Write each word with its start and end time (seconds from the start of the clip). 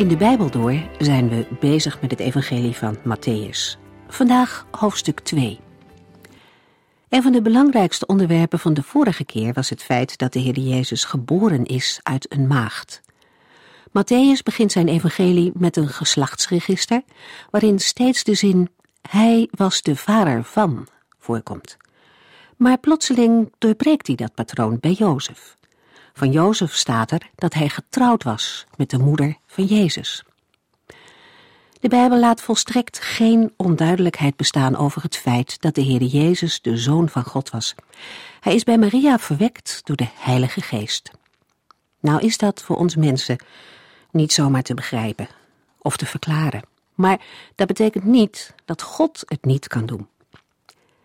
In 0.00 0.08
de 0.08 0.16
Bijbel 0.16 0.50
door 0.50 0.74
zijn 0.98 1.28
we 1.28 1.46
bezig 1.60 2.00
met 2.00 2.10
het 2.10 2.20
evangelie 2.20 2.76
van 2.76 2.96
Matthäus. 2.98 3.78
Vandaag 4.08 4.66
hoofdstuk 4.70 5.20
2. 5.20 5.60
Een 7.08 7.22
van 7.22 7.32
de 7.32 7.42
belangrijkste 7.42 8.06
onderwerpen 8.06 8.58
van 8.58 8.74
de 8.74 8.82
vorige 8.82 9.24
keer 9.24 9.52
was 9.52 9.70
het 9.70 9.82
feit 9.82 10.18
dat 10.18 10.32
de 10.32 10.38
Heer 10.38 10.58
Jezus 10.58 11.04
geboren 11.04 11.64
is 11.64 12.00
uit 12.02 12.32
een 12.32 12.46
maagd. 12.46 13.00
Matthäus 13.88 14.42
begint 14.44 14.72
zijn 14.72 14.88
evangelie 14.88 15.52
met 15.54 15.76
een 15.76 15.88
geslachtsregister, 15.88 17.02
waarin 17.50 17.78
steeds 17.78 18.24
de 18.24 18.34
zin 18.34 18.68
Hij 19.10 19.48
was 19.50 19.82
de 19.82 19.96
vader 19.96 20.44
van 20.44 20.86
voorkomt. 21.18 21.76
Maar 22.56 22.78
plotseling 22.78 23.52
doorbreekt 23.58 24.06
hij 24.06 24.16
dat 24.16 24.34
patroon 24.34 24.78
bij 24.80 24.92
Jozef. 24.92 25.58
Van 26.20 26.30
Jozef 26.30 26.74
staat 26.74 27.10
er 27.10 27.30
dat 27.34 27.54
hij 27.54 27.68
getrouwd 27.68 28.22
was 28.22 28.66
met 28.76 28.90
de 28.90 28.98
moeder 28.98 29.36
van 29.46 29.64
Jezus. 29.64 30.24
De 31.80 31.88
Bijbel 31.88 32.18
laat 32.18 32.40
volstrekt 32.40 33.00
geen 33.00 33.52
onduidelijkheid 33.56 34.36
bestaan 34.36 34.76
over 34.76 35.02
het 35.02 35.16
feit 35.16 35.60
dat 35.60 35.74
de 35.74 35.80
Heer 35.80 36.02
Jezus 36.02 36.60
de 36.60 36.76
Zoon 36.76 37.08
van 37.08 37.24
God 37.24 37.50
was. 37.50 37.74
Hij 38.40 38.54
is 38.54 38.64
bij 38.64 38.78
Maria 38.78 39.18
verwekt 39.18 39.80
door 39.84 39.96
de 39.96 40.08
Heilige 40.14 40.60
Geest. 40.60 41.10
Nou 42.00 42.20
is 42.20 42.38
dat 42.38 42.62
voor 42.62 42.76
ons 42.76 42.96
mensen 42.96 43.44
niet 44.10 44.32
zomaar 44.32 44.62
te 44.62 44.74
begrijpen 44.74 45.28
of 45.78 45.96
te 45.96 46.06
verklaren. 46.06 46.62
Maar 46.94 47.20
dat 47.54 47.66
betekent 47.66 48.04
niet 48.04 48.54
dat 48.64 48.82
God 48.82 49.22
het 49.26 49.44
niet 49.44 49.68
kan 49.68 49.86
doen. 49.86 50.08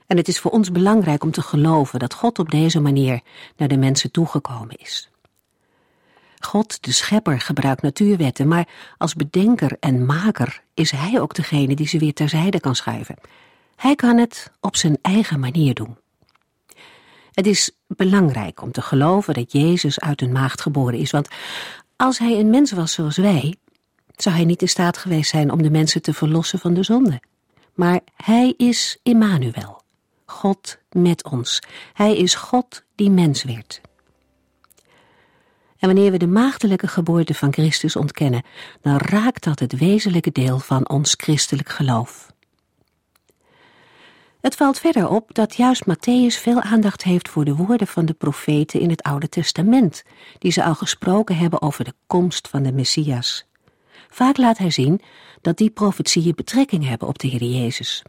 En 0.08 0.18
het 0.18 0.28
is 0.28 0.40
voor 0.40 0.52
ons 0.52 0.72
belangrijk 0.72 1.24
om 1.24 1.32
te 1.32 1.42
geloven 1.42 2.00
dat 2.00 2.14
God 2.14 2.40
op 2.40 2.52
deze 2.52 2.80
manier 2.80 3.22
naar 3.58 3.68
de 3.68 3.78
mensen 3.78 4.12
toegekomen 4.12 4.76
is. 4.76 5.10
God, 6.40 6.84
de 6.84 6.92
schepper, 6.92 7.42
gebruikt 7.42 7.82
natuurwetten, 7.82 8.48
maar 8.48 8.68
als 8.98 9.14
bedenker 9.14 9.78
en 9.80 10.06
maker 10.06 10.64
is 10.74 10.92
hij 10.92 11.22
ook 11.22 11.36
degene 11.36 11.76
die 11.76 11.88
ze 11.88 12.00
weer 12.00 12.14
terzijde 12.14 12.60
kan 12.60 12.76
schuiven. 12.76 13.16
Hij 13.76 13.96
kan 13.96 14.18
het 14.18 14.52
op 14.60 14.76
zijn 14.76 14.98
eigen 15.02 15.40
manier 15.40 15.74
doen. 15.74 15.98
Het 17.32 17.48
is 17.48 17.72
belangrijk 17.88 18.62
om 18.62 18.72
te 18.72 18.82
geloven 18.82 19.34
dat 19.34 19.52
Jezus 19.52 20.00
uit 20.00 20.22
een 20.22 20.32
maagd 20.32 20.62
geboren 20.62 21.00
is, 21.00 21.12
want 21.12 21.28
als 21.96 22.20
hij 22.20 22.40
een 22.40 22.50
mens 22.50 22.72
was 22.72 22.94
zoals 22.94 23.18
wij, 23.18 23.56
zou 24.16 24.36
hij 24.36 24.46
niet 24.46 24.62
in 24.62 24.70
staat 24.70 24.98
geweest 24.98 25.30
zijn 25.30 25.52
om 25.52 25.62
de 25.62 25.72
mensen 25.72 26.02
te 26.02 26.14
verlossen 26.14 26.60
van 26.60 26.74
de 26.74 26.84
zonde. 26.84 27.22
Maar 27.74 28.00
hij 28.16 28.54
is 28.58 29.00
Immanuel, 29.04 29.82
God 30.26 30.78
met 30.90 31.24
ons. 31.24 31.60
Hij 31.94 32.18
is 32.18 32.36
God 32.36 32.84
die 32.96 33.10
mens 33.10 33.44
werd. 33.44 33.82
En 35.78 35.88
wanneer 35.94 36.12
we 36.12 36.18
de 36.18 36.28
maagdelijke 36.28 36.88
geboorte 36.88 37.34
van 37.34 37.54
Christus 37.54 37.96
ontkennen, 37.96 38.44
dan 38.82 38.98
raakt 38.98 39.44
dat 39.44 39.60
het 39.60 39.78
wezenlijke 39.78 40.32
deel 40.32 40.60
van 40.60 40.90
ons 40.90 41.14
christelijk 41.18 41.70
geloof. 41.70 42.34
Het 44.42 44.56
valt 44.56 44.80
verder 44.80 45.10
op 45.10 45.34
dat 45.34 45.56
juist 45.56 45.84
Matthäus 45.90 46.42
veel 46.42 46.62
aandacht 46.62 47.04
heeft 47.04 47.30
voor 47.30 47.46
de 47.46 47.56
woorden 47.56 47.88
van 47.88 48.06
de 48.06 48.14
profeten 48.14 48.80
in 48.80 48.90
het 48.90 49.02
Oude 49.04 49.30
Testament, 49.30 50.04
die 50.40 50.52
ze 50.52 50.64
al 50.64 50.76
gesproken 50.76 51.38
hebben 51.38 51.62
over 51.62 51.84
de 51.84 51.94
komst 52.08 52.48
van 52.48 52.64
de 52.64 52.72
Messias. 52.72 53.46
Vaak 54.10 54.38
laat 54.38 54.58
hij 54.58 54.72
zien 54.72 55.02
dat 55.42 55.58
die 55.58 55.70
profetieën 55.70 56.36
betrekking 56.36 56.88
hebben 56.88 57.08
op 57.08 57.20
de 57.20 57.28
Heer 57.28 57.44
Jezus. 57.44 58.04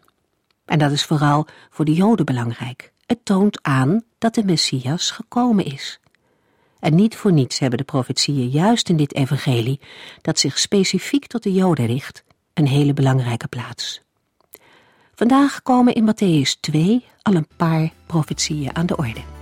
En 0.66 0.78
dat 0.78 0.90
is 0.90 1.04
vooral 1.04 1.46
voor 1.70 1.84
de 1.84 1.92
Joden 1.92 2.24
belangrijk. 2.24 2.92
Het 3.06 3.24
toont 3.24 3.58
aan 3.62 4.02
dat 4.18 4.34
de 4.34 4.44
Messias 4.44 5.10
gekomen 5.10 5.64
is. 5.64 6.00
En 6.80 6.94
niet 6.94 7.16
voor 7.16 7.32
niets 7.32 7.58
hebben 7.58 7.78
de 7.78 7.84
profetieën 7.84 8.48
juist 8.48 8.88
in 8.88 8.96
dit 8.96 9.14
evangelie, 9.14 9.80
dat 10.22 10.38
zich 10.38 10.58
specifiek 10.58 11.26
tot 11.26 11.42
de 11.42 11.52
Joden 11.52 11.86
richt, 11.86 12.24
een 12.54 12.66
hele 12.66 12.92
belangrijke 12.92 13.48
plaats. 13.48 14.02
Vandaag 15.14 15.62
komen 15.62 15.94
in 15.94 16.10
Matthäus 16.10 16.60
2 16.60 17.04
al 17.22 17.34
een 17.34 17.48
paar 17.56 17.90
profetieën 18.06 18.76
aan 18.76 18.86
de 18.86 18.96
orde. 18.96 19.35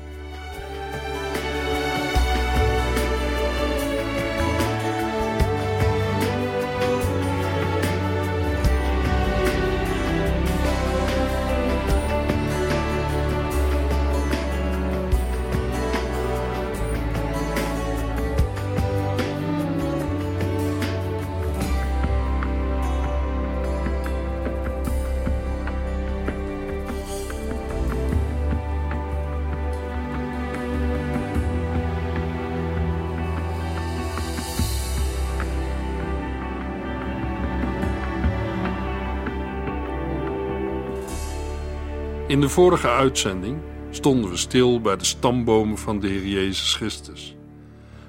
De 42.45 42.51
vorige 42.51 42.89
uitzending 42.89 43.63
stonden 43.91 44.31
we 44.31 44.37
stil 44.37 44.81
bij 44.81 44.97
de 44.97 45.05
stambomen 45.05 45.79
van 45.79 46.01
de 46.01 46.09
Heer 46.09 46.27
Jezus 46.27 46.75
Christus. 46.75 47.37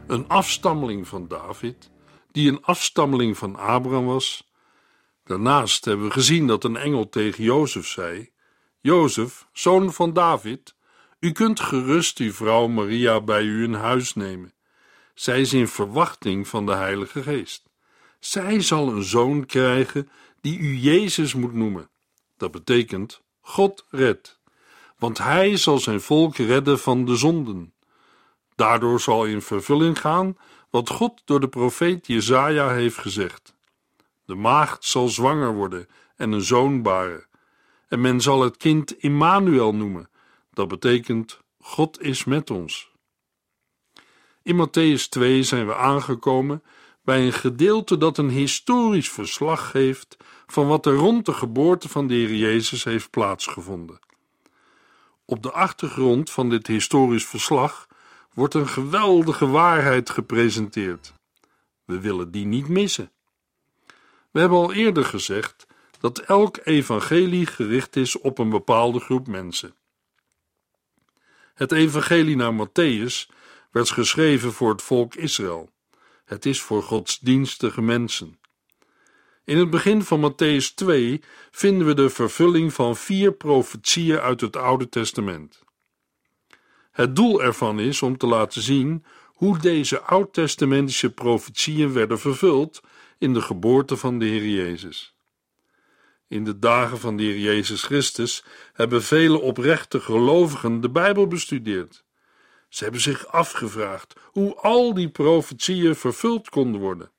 Een 0.07 0.27
afstammeling 0.27 1.07
van 1.07 1.27
David, 1.27 1.91
die 2.31 2.49
een 2.49 2.63
afstammeling 2.63 3.37
van 3.37 3.55
Abraham 3.55 4.05
was. 4.05 4.51
Daarnaast 5.23 5.85
hebben 5.85 6.05
we 6.05 6.11
gezien 6.11 6.47
dat 6.47 6.63
een 6.63 6.75
engel 6.77 7.09
tegen 7.09 7.43
Jozef 7.43 7.87
zei: 7.87 8.29
Jozef, 8.81 9.47
zoon 9.53 9.93
van 9.93 10.13
David, 10.13 10.75
u 11.19 11.31
kunt 11.31 11.59
gerust 11.59 12.17
uw 12.17 12.31
vrouw 12.31 12.67
Maria 12.67 13.21
bij 13.21 13.43
u 13.43 13.63
in 13.63 13.73
huis 13.73 14.13
nemen. 14.13 14.53
Zij 15.13 15.41
is 15.41 15.53
in 15.53 15.67
verwachting 15.67 16.47
van 16.47 16.65
de 16.65 16.73
Heilige 16.73 17.23
Geest. 17.23 17.69
Zij 18.19 18.61
zal 18.61 18.87
een 18.87 19.03
zoon 19.03 19.45
krijgen 19.45 20.09
die 20.41 20.59
u 20.59 20.75
Jezus 20.75 21.33
moet 21.33 21.53
noemen. 21.53 21.89
Dat 22.37 22.51
betekent 22.51 23.23
God 23.47 23.85
redt, 23.89 24.39
want 24.97 25.17
hij 25.17 25.57
zal 25.57 25.79
zijn 25.79 26.01
volk 26.01 26.35
redden 26.35 26.79
van 26.79 27.05
de 27.05 27.15
zonden. 27.15 27.73
Daardoor 28.55 28.99
zal 28.99 29.25
in 29.25 29.41
vervulling 29.41 29.99
gaan 29.99 30.37
wat 30.69 30.89
God 30.89 31.21
door 31.25 31.39
de 31.39 31.47
profeet 31.47 32.07
Jezaja 32.07 32.69
heeft 32.69 32.97
gezegd. 32.97 33.55
De 34.25 34.35
maagd 34.35 34.85
zal 34.85 35.07
zwanger 35.07 35.53
worden 35.53 35.87
en 36.15 36.31
een 36.31 36.41
zoon 36.41 36.81
baren, 36.81 37.27
en 37.87 38.01
men 38.01 38.21
zal 38.21 38.41
het 38.41 38.57
kind 38.57 38.97
Immanuel 38.97 39.75
noemen. 39.75 40.09
Dat 40.53 40.67
betekent 40.67 41.39
God 41.59 42.01
is 42.01 42.23
met 42.23 42.49
ons. 42.49 42.91
In 44.43 44.67
Matthäus 44.67 45.09
2 45.09 45.43
zijn 45.43 45.67
we 45.67 45.75
aangekomen 45.75 46.63
bij 47.05 47.25
een 47.25 47.33
gedeelte 47.33 47.97
dat 47.97 48.17
een 48.17 48.29
historisch 48.29 49.09
verslag 49.09 49.71
geeft 49.71 50.17
van 50.47 50.67
wat 50.67 50.85
er 50.85 50.93
rond 50.93 51.25
de 51.25 51.33
geboorte 51.33 51.89
van 51.89 52.07
de 52.07 52.13
Heer 52.13 52.33
Jezus 52.33 52.83
heeft 52.83 53.09
plaatsgevonden. 53.09 53.99
Op 55.25 55.43
de 55.43 55.51
achtergrond 55.51 56.31
van 56.31 56.49
dit 56.49 56.67
historisch 56.67 57.25
verslag 57.25 57.87
wordt 58.33 58.53
een 58.53 58.67
geweldige 58.67 59.47
waarheid 59.47 60.09
gepresenteerd. 60.09 61.13
We 61.85 61.99
willen 61.99 62.31
die 62.31 62.45
niet 62.45 62.67
missen. 62.67 63.11
We 64.31 64.39
hebben 64.39 64.57
al 64.57 64.73
eerder 64.73 65.05
gezegd 65.05 65.67
dat 65.99 66.19
elk 66.19 66.59
evangelie 66.63 67.45
gericht 67.45 67.95
is 67.95 68.19
op 68.19 68.37
een 68.37 68.49
bepaalde 68.49 68.99
groep 68.99 69.27
mensen. 69.27 69.75
Het 71.53 71.71
evangelie 71.71 72.35
naar 72.35 72.67
Matthäus 72.67 73.33
werd 73.71 73.89
geschreven 73.89 74.53
voor 74.53 74.71
het 74.71 74.81
volk 74.81 75.15
Israël. 75.15 75.73
Het 76.25 76.45
is 76.45 76.61
voor 76.61 76.83
godsdienstige 76.83 77.81
mensen. 77.81 78.39
In 79.43 79.57
het 79.57 79.69
begin 79.69 80.03
van 80.03 80.31
Matthäus 80.31 80.73
2 80.75 81.21
vinden 81.51 81.87
we 81.87 81.93
de 81.93 82.09
vervulling 82.09 82.73
van 82.73 82.95
vier 82.95 83.33
profetieën 83.33 84.19
uit 84.19 84.41
het 84.41 84.55
Oude 84.55 84.89
Testament. 84.89 85.63
Het 86.91 87.15
doel 87.15 87.43
ervan 87.43 87.79
is 87.79 88.01
om 88.01 88.17
te 88.17 88.27
laten 88.27 88.61
zien 88.61 89.05
hoe 89.25 89.57
deze 89.57 90.01
oud-testamentische 90.01 91.09
profetieën 91.09 91.93
werden 91.93 92.19
vervuld 92.19 92.81
in 93.17 93.33
de 93.33 93.41
geboorte 93.41 93.97
van 93.97 94.19
de 94.19 94.25
Heer 94.25 94.47
Jezus. 94.47 95.15
In 96.27 96.43
de 96.43 96.59
dagen 96.59 96.99
van 96.99 97.17
de 97.17 97.23
Heer 97.23 97.39
Jezus 97.39 97.83
Christus 97.83 98.43
hebben 98.73 99.03
vele 99.03 99.39
oprechte 99.39 99.99
gelovigen 99.99 100.81
de 100.81 100.89
Bijbel 100.89 101.27
bestudeerd. 101.27 102.04
Ze 102.75 102.83
hebben 102.83 103.01
zich 103.01 103.27
afgevraagd 103.27 104.13
hoe 104.23 104.55
al 104.55 104.93
die 104.93 105.09
profetieën 105.09 105.95
vervuld 105.95 106.49
konden 106.49 106.81
worden. 106.81 107.11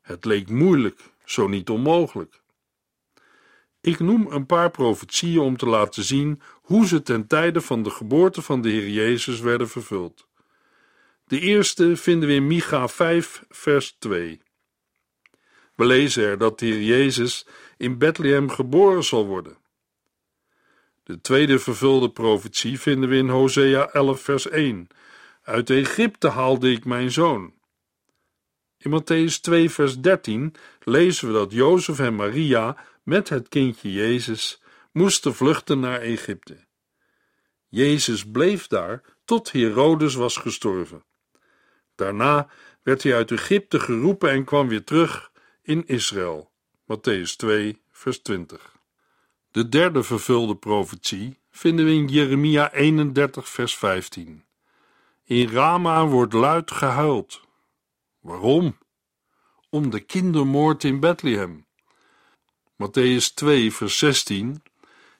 Het 0.00 0.24
leek 0.24 0.48
moeilijk, 0.48 1.00
zo 1.24 1.48
niet 1.48 1.70
onmogelijk. 1.70 2.42
Ik 3.80 3.98
noem 3.98 4.26
een 4.30 4.46
paar 4.46 4.70
profetieën 4.70 5.38
om 5.38 5.56
te 5.56 5.66
laten 5.66 6.02
zien 6.02 6.40
hoe 6.52 6.86
ze 6.86 7.02
ten 7.02 7.26
tijde 7.26 7.60
van 7.60 7.82
de 7.82 7.90
geboorte 7.90 8.42
van 8.42 8.60
de 8.60 8.68
Heer 8.68 8.88
Jezus 8.88 9.40
werden 9.40 9.68
vervuld. 9.68 10.26
De 11.24 11.40
eerste 11.40 11.96
vinden 11.96 12.28
we 12.28 12.34
in 12.34 12.46
Micha 12.46 12.88
5, 12.88 13.44
vers 13.48 13.96
2. 13.98 14.40
We 15.74 15.84
lezen 15.84 16.24
er 16.24 16.38
dat 16.38 16.58
de 16.58 16.66
Heer 16.66 16.82
Jezus 16.82 17.46
in 17.76 17.98
Bethlehem 17.98 18.50
geboren 18.50 19.04
zal 19.04 19.26
worden. 19.26 19.59
De 21.10 21.20
tweede 21.20 21.58
vervulde 21.58 22.10
profetie 22.10 22.80
vinden 22.80 23.08
we 23.08 23.16
in 23.16 23.28
Hosea 23.28 23.88
11, 23.88 24.20
vers 24.20 24.48
1. 24.48 24.88
Uit 25.42 25.70
Egypte 25.70 26.28
haalde 26.28 26.70
ik 26.70 26.84
mijn 26.84 27.10
zoon. 27.10 27.54
In 28.78 29.00
Matthäus 29.00 29.40
2, 29.40 29.70
vers 29.70 29.98
13 29.98 30.54
lezen 30.80 31.26
we 31.26 31.32
dat 31.32 31.52
Jozef 31.52 31.98
en 31.98 32.14
Maria 32.14 32.76
met 33.02 33.28
het 33.28 33.48
kindje 33.48 33.92
Jezus 33.92 34.62
moesten 34.92 35.34
vluchten 35.34 35.80
naar 35.80 36.00
Egypte. 36.00 36.66
Jezus 37.68 38.30
bleef 38.30 38.66
daar 38.66 39.02
tot 39.24 39.52
Herodes 39.52 40.14
was 40.14 40.36
gestorven. 40.36 41.04
Daarna 41.94 42.48
werd 42.82 43.02
hij 43.02 43.14
uit 43.14 43.30
Egypte 43.30 43.80
geroepen 43.80 44.30
en 44.30 44.44
kwam 44.44 44.68
weer 44.68 44.84
terug 44.84 45.32
in 45.62 45.86
Israël. 45.86 46.50
Matthäus 46.84 47.36
2, 47.36 47.82
vers 47.90 48.18
20. 48.18 48.69
De 49.52 49.68
derde 49.68 50.02
vervulde 50.02 50.56
profetie 50.56 51.38
vinden 51.50 51.84
we 51.84 51.92
in 51.92 52.06
Jeremia 52.08 52.72
31, 52.72 53.48
vers 53.48 53.76
15. 53.76 54.44
In 55.24 55.48
Rama 55.48 56.06
wordt 56.06 56.32
luid 56.32 56.70
gehuild. 56.70 57.40
Waarom? 58.20 58.76
Om 59.70 59.90
de 59.90 60.00
kindermoord 60.00 60.84
in 60.84 61.00
Bethlehem. 61.00 61.66
Matthäus 62.76 63.34
2, 63.34 63.72
vers 63.72 63.98
16. 63.98 64.62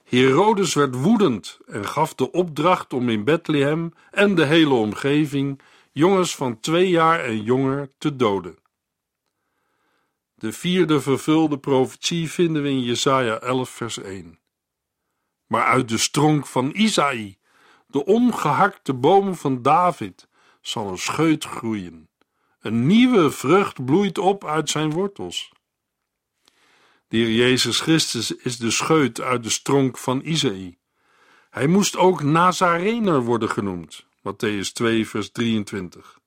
Herodes 0.04 0.74
werd 0.74 0.94
woedend 0.94 1.58
en 1.66 1.86
gaf 1.86 2.14
de 2.14 2.32
opdracht 2.32 2.92
om 2.92 3.08
in 3.08 3.24
Bethlehem 3.24 3.92
en 4.10 4.34
de 4.34 4.44
hele 4.44 4.74
omgeving 4.74 5.60
jongens 5.92 6.36
van 6.36 6.60
twee 6.60 6.88
jaar 6.88 7.24
en 7.24 7.42
jonger 7.42 7.90
te 7.98 8.16
doden. 8.16 8.58
De 10.40 10.52
vierde 10.52 11.00
vervulde 11.00 11.58
profetie 11.58 12.30
vinden 12.30 12.62
we 12.62 12.68
in 12.68 12.82
Jesaja 12.82 13.38
11 13.38 13.70
vers 13.70 13.98
1. 13.98 14.38
Maar 15.46 15.64
uit 15.64 15.88
de 15.88 15.98
stronk 15.98 16.46
van 16.46 16.70
Isaï, 16.70 17.38
de 17.86 18.04
omgehakte 18.04 18.94
boom 18.94 19.34
van 19.34 19.62
David, 19.62 20.28
zal 20.60 20.88
een 20.88 20.98
scheut 20.98 21.44
groeien. 21.44 22.08
Een 22.60 22.86
nieuwe 22.86 23.30
vrucht 23.30 23.84
bloeit 23.84 24.18
op 24.18 24.44
uit 24.44 24.70
zijn 24.70 24.90
wortels. 24.90 25.52
De 27.08 27.16
Heer 27.16 27.30
Jezus 27.30 27.80
Christus 27.80 28.36
is 28.36 28.56
de 28.56 28.70
scheut 28.70 29.20
uit 29.20 29.42
de 29.42 29.50
stronk 29.50 29.98
van 29.98 30.20
Isaï. 30.20 30.78
Hij 31.50 31.66
moest 31.66 31.96
ook 31.96 32.22
Nazarener 32.22 33.22
worden 33.22 33.50
genoemd. 33.50 34.06
Matthäus 34.18 34.72
2, 34.72 35.08
vers 35.08 35.30
23. 35.30 36.18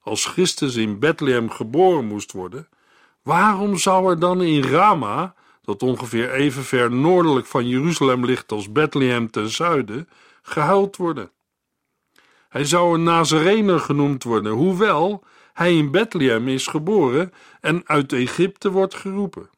Als 0.00 0.24
Christus 0.26 0.74
in 0.74 0.98
Bethlehem 0.98 1.50
geboren 1.50 2.04
moest 2.04 2.32
worden, 2.32 2.68
waarom 3.24 3.76
zou 3.76 4.10
er 4.10 4.18
dan 4.18 4.42
in 4.42 4.62
Rama, 4.62 5.34
dat 5.62 5.82
ongeveer 5.82 6.32
even 6.32 6.64
ver 6.64 6.92
noordelijk 6.92 7.46
van 7.46 7.68
Jeruzalem 7.68 8.24
ligt 8.24 8.52
als 8.52 8.72
Bethlehem 8.72 9.30
ten 9.30 9.48
zuiden, 9.48 10.08
gehuild 10.42 10.96
worden? 10.96 11.30
Hij 12.48 12.64
zou 12.64 12.94
een 12.94 13.02
Nazarener 13.02 13.80
genoemd 13.80 14.22
worden, 14.22 14.52
hoewel 14.52 15.24
hij 15.52 15.76
in 15.76 15.90
Bethlehem 15.90 16.48
is 16.48 16.66
geboren 16.66 17.32
en 17.60 17.82
uit 17.84 18.12
Egypte 18.12 18.70
wordt 18.70 18.94
geroepen. 18.94 19.50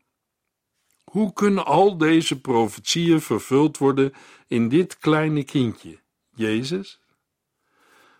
Hoe 1.04 1.32
kunnen 1.32 1.64
al 1.64 1.96
deze 1.96 2.40
profetieën 2.40 3.20
vervuld 3.20 3.78
worden 3.78 4.12
in 4.46 4.68
dit 4.68 4.98
kleine 4.98 5.44
kindje, 5.44 5.98
Jezus? 6.34 7.00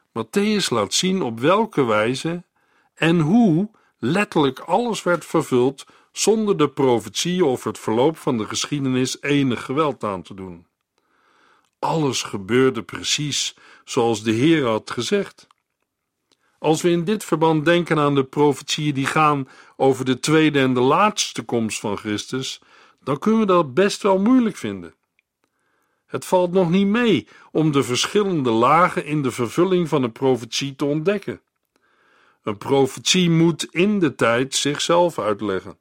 Matthäus 0.09 0.69
laat 0.69 0.95
zien 0.95 1.23
op 1.23 1.41
welke 1.41 1.85
wijze 1.85 2.45
en 2.95 3.21
hoe 3.21 3.71
letterlijk 4.11 4.59
alles 4.59 5.03
werd 5.03 5.25
vervuld 5.25 5.85
zonder 6.13 6.57
de 6.57 6.69
profetieën 6.69 7.43
of 7.43 7.65
het 7.65 7.79
verloop 7.79 8.17
van 8.17 8.39
de 8.39 8.47
geschiedenis 8.47 9.23
enig 9.23 9.65
geweld 9.65 10.05
aan 10.05 10.23
te 10.23 10.35
doen. 10.35 10.67
Alles 11.79 12.23
gebeurde 12.23 12.83
precies 12.83 13.57
zoals 13.85 14.23
de 14.23 14.33
Heer 14.33 14.67
had 14.67 14.91
gezegd. 14.91 15.47
Als 16.59 16.83
we 16.83 16.91
in 16.91 17.05
dit 17.05 17.25
verband 17.25 17.65
denken 17.65 17.99
aan 17.99 18.15
de 18.15 18.25
profetieën 18.25 18.95
die 18.95 19.07
gaan 19.07 19.49
over 19.77 20.05
de 20.05 20.21
tweede 20.21 20.59
en 20.59 20.75
de 20.75 20.81
laatste 20.81 21.43
komst 21.43 21.81
van 21.81 21.97
Christus, 21.97 22.61
dan 23.05 23.19
kunnen 23.19 23.41
we 23.41 23.47
dat 23.47 23.75
best 23.75 24.03
wel 24.03 24.19
moeilijk 24.19 24.57
vinden. 24.57 24.95
Het 26.07 26.25
valt 26.25 26.53
nog 26.53 26.71
niet 26.71 26.87
mee 26.87 27.29
om 27.53 27.73
de 27.73 27.83
verschillende 27.83 28.51
lagen 28.51 29.05
in 29.05 29.23
de 29.23 29.31
vervulling 29.31 29.89
van 29.89 30.03
een 30.03 30.13
profetie 30.13 30.77
te 30.77 30.85
ontdekken. 30.85 31.41
Een 32.47 32.57
profetie 32.57 33.31
moet 33.31 33.65
in 33.71 33.99
de 33.99 34.15
tijd 34.15 34.55
zichzelf 34.55 35.19
uitleggen. 35.19 35.79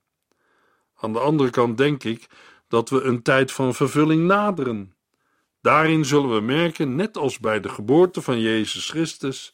Aan 0.96 1.14
de 1.14 1.20
andere 1.20 1.50
kant 1.50 1.78
denk 1.78 2.04
ik 2.04 2.28
dat 2.68 2.90
we 2.90 3.02
een 3.02 3.22
tijd 3.22 3.52
van 3.52 3.74
vervulling 3.74 4.24
naderen. 4.28 4.96
Daarin 5.62 6.06
zullen 6.06 6.36
we 6.36 6.42
merken, 6.42 6.96
net 6.96 7.18
als 7.18 7.40
bij 7.40 7.60
de 7.60 7.70
geboorte 7.70 8.22
van 8.22 8.40
Jezus 8.40 8.90
Christus, 8.90 9.52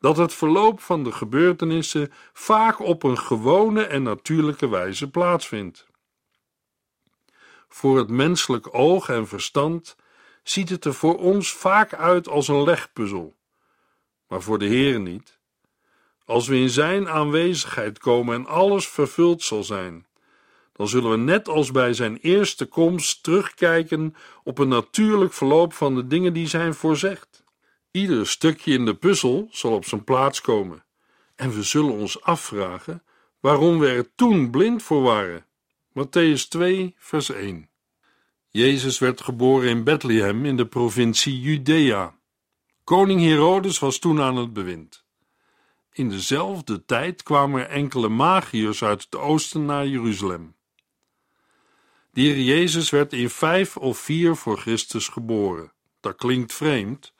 dat 0.00 0.16
het 0.16 0.34
verloop 0.34 0.80
van 0.80 1.04
de 1.04 1.12
gebeurtenissen 1.12 2.12
vaak 2.32 2.80
op 2.80 3.02
een 3.02 3.18
gewone 3.18 3.84
en 3.84 4.02
natuurlijke 4.02 4.68
wijze 4.68 5.10
plaatsvindt. 5.10 5.86
Voor 7.68 7.98
het 7.98 8.08
menselijk 8.08 8.74
oog 8.74 9.08
en 9.08 9.26
verstand 9.28 9.96
ziet 10.42 10.68
het 10.68 10.84
er 10.84 10.94
voor 10.94 11.18
ons 11.18 11.52
vaak 11.52 11.94
uit 11.94 12.28
als 12.28 12.48
een 12.48 12.62
legpuzzel, 12.62 13.36
maar 14.28 14.42
voor 14.42 14.58
de 14.58 14.66
Heer 14.66 15.00
niet. 15.00 15.42
Als 16.24 16.46
we 16.46 16.56
in 16.56 16.70
Zijn 16.70 17.08
aanwezigheid 17.08 17.98
komen 17.98 18.34
en 18.34 18.46
alles 18.46 18.88
vervuld 18.88 19.42
zal 19.42 19.64
zijn, 19.64 20.06
dan 20.72 20.88
zullen 20.88 21.10
we 21.10 21.16
net 21.16 21.48
als 21.48 21.70
bij 21.70 21.92
Zijn 21.92 22.16
eerste 22.16 22.66
komst 22.66 23.22
terugkijken 23.22 24.14
op 24.42 24.58
een 24.58 24.68
natuurlijk 24.68 25.32
verloop 25.32 25.72
van 25.72 25.94
de 25.94 26.06
dingen 26.06 26.32
die 26.32 26.46
zijn 26.46 26.74
voorzegd. 26.74 27.44
Ieder 27.90 28.26
stukje 28.26 28.72
in 28.72 28.84
de 28.84 28.94
puzzel 28.94 29.48
zal 29.50 29.72
op 29.72 29.84
zijn 29.84 30.04
plaats 30.04 30.40
komen, 30.40 30.84
en 31.36 31.50
we 31.50 31.62
zullen 31.62 31.92
ons 31.92 32.22
afvragen 32.22 33.02
waarom 33.40 33.78
we 33.78 33.88
er 33.88 34.14
toen 34.14 34.50
blind 34.50 34.82
voor 34.82 35.02
waren. 35.02 35.46
Matthäus 35.88 36.48
2, 36.48 36.94
vers 36.98 37.30
1. 37.30 37.68
Jezus 38.48 38.98
werd 38.98 39.20
geboren 39.20 39.68
in 39.68 39.84
Bethlehem 39.84 40.44
in 40.44 40.56
de 40.56 40.66
provincie 40.66 41.40
Judea. 41.40 42.18
Koning 42.84 43.20
Herodes 43.20 43.78
was 43.78 43.98
toen 43.98 44.20
aan 44.20 44.36
het 44.36 44.52
bewind. 44.52 45.03
In 45.96 46.08
dezelfde 46.08 46.84
tijd 46.84 47.22
kwamen 47.22 47.60
er 47.60 47.68
enkele 47.68 48.08
magiërs 48.08 48.84
uit 48.84 49.02
het 49.02 49.16
oosten 49.16 49.64
naar 49.64 49.86
Jeruzalem. 49.86 50.54
De 52.10 52.44
Jezus 52.44 52.90
werd 52.90 53.12
in 53.12 53.30
vijf 53.30 53.76
of 53.76 53.98
vier 53.98 54.36
voor 54.36 54.58
Christus 54.58 55.08
geboren. 55.08 55.72
Dat 56.00 56.16
klinkt 56.16 56.52
vreemd, 56.52 57.12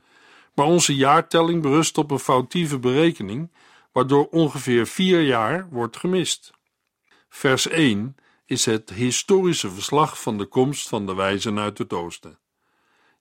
maar 0.54 0.66
onze 0.66 0.94
jaartelling 0.94 1.62
berust 1.62 1.98
op 1.98 2.10
een 2.10 2.18
foutieve 2.18 2.78
berekening, 2.78 3.52
waardoor 3.92 4.28
ongeveer 4.28 4.86
vier 4.86 5.20
jaar 5.22 5.68
wordt 5.70 5.96
gemist. 5.96 6.52
Vers 7.28 7.68
1 7.68 8.16
is 8.46 8.64
het 8.64 8.90
historische 8.90 9.70
verslag 9.70 10.22
van 10.22 10.38
de 10.38 10.46
komst 10.46 10.88
van 10.88 11.06
de 11.06 11.14
wijzen 11.14 11.58
uit 11.58 11.78
het 11.78 11.92
oosten. 11.92 12.38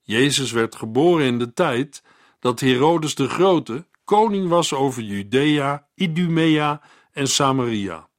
Jezus 0.01 0.51
werd 0.51 0.75
geboren 0.75 1.25
in 1.25 1.39
de 1.39 1.53
tijd 1.53 2.03
dat 2.39 2.59
Herodes 2.59 3.15
de 3.15 3.29
Grote 3.29 3.85
koning 4.05 4.49
was 4.49 4.73
over 4.73 5.01
Judea, 5.01 5.87
Idumea 5.95 6.81
en 7.11 7.27
Samaria. 7.27 8.09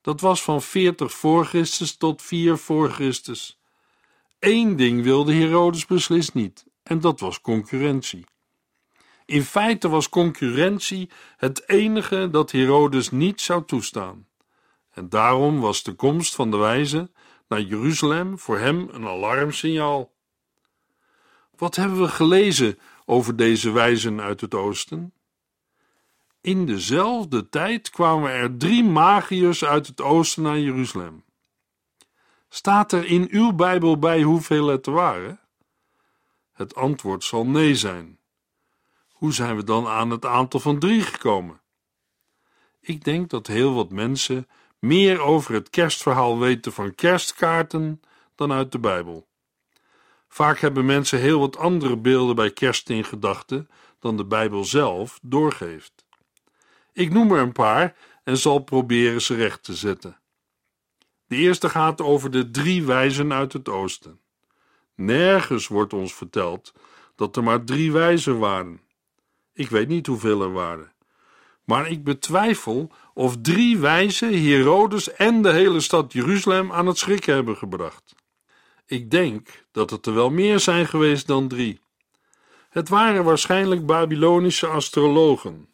Dat 0.00 0.20
was 0.20 0.42
van 0.42 0.62
40 0.62 1.12
voor 1.12 1.44
Christus 1.44 1.96
tot 1.96 2.22
4 2.22 2.58
voor 2.58 2.90
Christus. 2.90 3.60
Eén 4.38 4.76
ding 4.76 5.02
wilde 5.02 5.32
Herodes 5.32 5.86
beslist 5.86 6.34
niet, 6.34 6.66
en 6.82 7.00
dat 7.00 7.20
was 7.20 7.40
concurrentie. 7.40 8.24
In 9.24 9.42
feite 9.42 9.88
was 9.88 10.08
concurrentie 10.08 11.10
het 11.36 11.68
enige 11.68 12.30
dat 12.30 12.50
Herodes 12.50 13.10
niet 13.10 13.40
zou 13.40 13.64
toestaan. 13.64 14.26
En 14.90 15.08
daarom 15.08 15.60
was 15.60 15.82
de 15.82 15.92
komst 15.92 16.34
van 16.34 16.50
de 16.50 16.56
wijze 16.56 17.10
naar 17.48 17.60
Jeruzalem 17.60 18.38
voor 18.38 18.58
hem 18.58 18.88
een 18.92 19.06
alarmsignaal. 19.06 20.12
Wat 21.56 21.76
hebben 21.76 22.00
we 22.00 22.08
gelezen 22.08 22.78
over 23.12 23.36
deze 23.36 23.70
wijzen 23.70 24.20
uit 24.20 24.40
het 24.40 24.54
oosten? 24.54 25.12
In 26.40 26.66
dezelfde 26.66 27.48
tijd 27.48 27.90
kwamen 27.90 28.30
er 28.30 28.56
drie 28.56 28.84
magiërs 28.84 29.64
uit 29.64 29.86
het 29.86 30.00
oosten 30.00 30.42
naar 30.42 30.58
Jeruzalem. 30.58 31.24
Staat 32.48 32.92
er 32.92 33.04
in 33.04 33.28
uw 33.30 33.52
Bijbel 33.52 33.98
bij 33.98 34.22
hoeveel 34.22 34.66
het 34.66 34.86
er 34.86 34.92
waren? 34.92 35.40
Het 36.52 36.74
antwoord 36.74 37.24
zal 37.24 37.46
nee 37.46 37.74
zijn. 37.74 38.18
Hoe 39.08 39.32
zijn 39.32 39.56
we 39.56 39.64
dan 39.64 39.86
aan 39.86 40.10
het 40.10 40.26
aantal 40.26 40.60
van 40.60 40.78
drie 40.78 41.02
gekomen? 41.02 41.60
Ik 42.80 43.04
denk 43.04 43.30
dat 43.30 43.46
heel 43.46 43.74
wat 43.74 43.90
mensen 43.90 44.48
meer 44.78 45.20
over 45.20 45.54
het 45.54 45.70
kerstverhaal 45.70 46.38
weten 46.38 46.72
van 46.72 46.94
kerstkaarten 46.94 48.00
dan 48.34 48.52
uit 48.52 48.72
de 48.72 48.78
Bijbel. 48.78 49.26
Vaak 50.32 50.58
hebben 50.58 50.84
mensen 50.84 51.18
heel 51.18 51.38
wat 51.38 51.56
andere 51.56 51.96
beelden 51.96 52.34
bij 52.34 52.50
kerst 52.50 52.90
in 52.90 53.04
gedachten 53.04 53.68
dan 53.98 54.16
de 54.16 54.24
Bijbel 54.24 54.64
zelf 54.64 55.18
doorgeeft. 55.22 56.04
Ik 56.92 57.12
noem 57.12 57.32
er 57.32 57.38
een 57.38 57.52
paar 57.52 57.96
en 58.24 58.36
zal 58.36 58.58
proberen 58.58 59.22
ze 59.22 59.34
recht 59.34 59.62
te 59.62 59.74
zetten. 59.74 60.18
De 61.26 61.36
eerste 61.36 61.68
gaat 61.68 62.00
over 62.00 62.30
de 62.30 62.50
drie 62.50 62.84
wijzen 62.84 63.32
uit 63.32 63.52
het 63.52 63.68
oosten. 63.68 64.20
Nergens 64.94 65.66
wordt 65.66 65.92
ons 65.92 66.14
verteld 66.14 66.72
dat 67.16 67.36
er 67.36 67.42
maar 67.42 67.64
drie 67.64 67.92
wijzen 67.92 68.38
waren. 68.38 68.80
Ik 69.52 69.68
weet 69.68 69.88
niet 69.88 70.06
hoeveel 70.06 70.42
er 70.42 70.52
waren. 70.52 70.92
Maar 71.64 71.90
ik 71.90 72.04
betwijfel 72.04 72.92
of 73.14 73.36
drie 73.42 73.78
wijzen 73.78 74.42
Herodes 74.42 75.12
en 75.12 75.42
de 75.42 75.52
hele 75.52 75.80
stad 75.80 76.12
Jeruzalem 76.12 76.72
aan 76.72 76.86
het 76.86 76.98
schrikken 76.98 77.34
hebben 77.34 77.56
gebracht. 77.56 78.20
Ik 78.92 79.10
denk 79.10 79.64
dat 79.70 79.90
het 79.90 80.06
er 80.06 80.14
wel 80.14 80.30
meer 80.30 80.60
zijn 80.60 80.86
geweest 80.86 81.26
dan 81.26 81.48
drie. 81.48 81.80
Het 82.70 82.88
waren 82.88 83.24
waarschijnlijk 83.24 83.86
Babylonische 83.86 84.66
astrologen. 84.66 85.68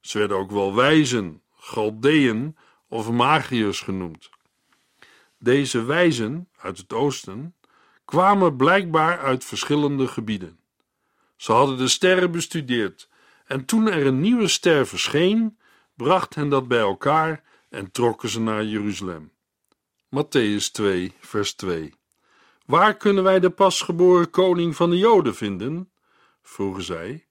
Ze 0.00 0.18
werden 0.18 0.36
ook 0.36 0.50
wel 0.50 0.74
wijzen, 0.74 1.42
Galdeën 1.58 2.56
of 2.88 3.10
magiërs 3.10 3.80
genoemd. 3.80 4.30
Deze 5.38 5.84
wijzen 5.84 6.48
uit 6.56 6.78
het 6.78 6.92
oosten 6.92 7.54
kwamen 8.04 8.56
blijkbaar 8.56 9.18
uit 9.18 9.44
verschillende 9.44 10.08
gebieden. 10.08 10.58
Ze 11.36 11.52
hadden 11.52 11.76
de 11.76 11.88
sterren 11.88 12.30
bestudeerd 12.30 13.08
en 13.44 13.64
toen 13.64 13.90
er 13.90 14.06
een 14.06 14.20
nieuwe 14.20 14.48
ster 14.48 14.86
verscheen, 14.86 15.58
bracht 15.94 16.34
hen 16.34 16.48
dat 16.48 16.68
bij 16.68 16.78
elkaar 16.78 17.42
en 17.68 17.90
trokken 17.90 18.28
ze 18.28 18.40
naar 18.40 18.64
Jeruzalem. 18.64 19.32
Matthäus 20.16 20.70
2, 20.72 21.12
vers 21.20 21.54
2. 21.54 21.94
Waar 22.64 22.96
kunnen 22.96 23.24
wij 23.24 23.40
de 23.40 23.50
pasgeboren 23.50 24.30
koning 24.30 24.76
van 24.76 24.90
de 24.90 24.98
Joden 24.98 25.34
vinden? 25.34 25.90
vroegen 26.42 26.82
zij, 26.82 27.26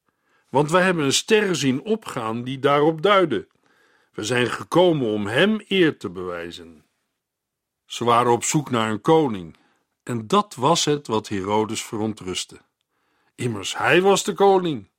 want 0.50 0.72
wij 0.72 0.84
hebben 0.84 1.06
een 1.06 1.14
ster 1.14 1.56
zien 1.56 1.84
opgaan 1.84 2.44
die 2.44 2.60
daarop 2.60 3.02
duidde. 3.02 3.48
We 4.14 4.24
zijn 4.24 4.48
gekomen 4.48 5.08
om 5.08 5.28
hem 5.28 5.62
eer 5.68 5.98
te 5.98 6.10
bewijzen. 6.10 6.86
Ze 7.86 8.04
waren 8.04 8.32
op 8.32 8.44
zoek 8.44 8.70
naar 8.70 8.92
een 8.92 9.02
koning, 9.02 9.58
en 10.04 10.28
dat 10.28 10.56
was 10.56 10.86
het 10.86 11.08
wat 11.08 11.28
Herodes 11.28 11.84
verontrustte. 11.84 12.62
Immers, 13.36 13.78
hij 13.78 14.02
was 14.02 14.24
de 14.24 14.34
koning. 14.34 14.90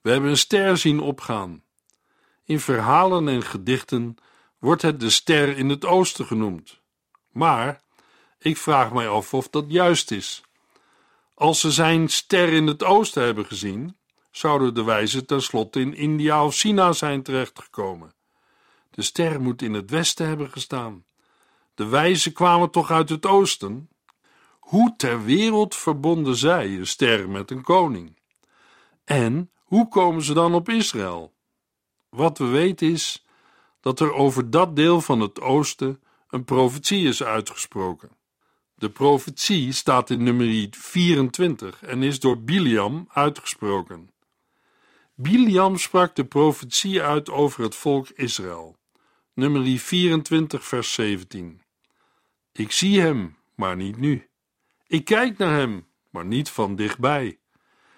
We 0.00 0.10
hebben 0.10 0.30
een 0.30 0.36
ster 0.36 0.76
zien 0.76 1.00
opgaan. 1.00 1.62
In 2.44 2.60
verhalen 2.60 3.28
en 3.28 3.42
gedichten 3.42 4.16
wordt 4.58 4.82
het 4.82 5.00
de 5.00 5.10
ster 5.10 5.56
in 5.56 5.68
het 5.68 5.84
oosten 5.84 6.26
genoemd. 6.26 6.80
Maar 7.30 7.82
ik 8.44 8.56
vraag 8.56 8.92
mij 8.92 9.08
af 9.08 9.34
of 9.34 9.48
dat 9.48 9.64
juist 9.68 10.10
is. 10.10 10.42
Als 11.34 11.60
ze 11.60 11.70
zijn 11.70 12.08
ster 12.08 12.48
in 12.52 12.66
het 12.66 12.84
oosten 12.84 13.22
hebben 13.22 13.46
gezien, 13.46 13.96
zouden 14.30 14.74
de 14.74 14.84
wijzen 14.84 15.26
tenslotte 15.26 15.80
in 15.80 15.94
India 15.94 16.44
of 16.44 16.54
China 16.54 16.92
zijn 16.92 17.22
terechtgekomen. 17.22 18.14
De 18.90 19.02
ster 19.02 19.40
moet 19.40 19.62
in 19.62 19.72
het 19.74 19.90
westen 19.90 20.26
hebben 20.26 20.50
gestaan. 20.50 21.04
De 21.74 21.86
wijzen 21.86 22.32
kwamen 22.32 22.70
toch 22.70 22.90
uit 22.90 23.08
het 23.08 23.26
oosten? 23.26 23.88
Hoe 24.58 24.94
ter 24.96 25.24
wereld 25.24 25.74
verbonden 25.74 26.36
zij 26.36 26.66
een 26.66 26.86
ster 26.86 27.28
met 27.28 27.50
een 27.50 27.62
koning? 27.62 28.18
En 29.04 29.50
hoe 29.62 29.88
komen 29.88 30.22
ze 30.22 30.34
dan 30.34 30.54
op 30.54 30.68
Israël? 30.68 31.32
Wat 32.08 32.38
we 32.38 32.46
weten 32.46 32.90
is 32.90 33.26
dat 33.80 34.00
er 34.00 34.12
over 34.12 34.50
dat 34.50 34.76
deel 34.76 35.00
van 35.00 35.20
het 35.20 35.40
oosten 35.40 36.02
een 36.28 36.44
profetie 36.44 37.08
is 37.08 37.22
uitgesproken. 37.22 38.22
De 38.74 38.90
profetie 38.90 39.72
staat 39.72 40.10
in 40.10 40.22
nummer 40.22 40.68
24 40.70 41.82
en 41.82 42.02
is 42.02 42.20
door 42.20 42.42
Biliam 42.42 43.08
uitgesproken. 43.12 44.10
Biliam 45.14 45.76
sprak 45.76 46.14
de 46.14 46.24
profetie 46.24 47.02
uit 47.02 47.30
over 47.30 47.62
het 47.62 47.74
volk 47.74 48.08
Israël. 48.08 48.76
Nummer 49.34 49.78
24, 49.78 50.64
vers 50.64 50.92
17. 50.92 51.62
Ik 52.52 52.72
zie 52.72 53.00
hem, 53.00 53.36
maar 53.54 53.76
niet 53.76 53.96
nu. 53.96 54.28
Ik 54.86 55.04
kijk 55.04 55.38
naar 55.38 55.56
hem, 55.56 55.86
maar 56.10 56.24
niet 56.24 56.50
van 56.50 56.76
dichtbij. 56.76 57.38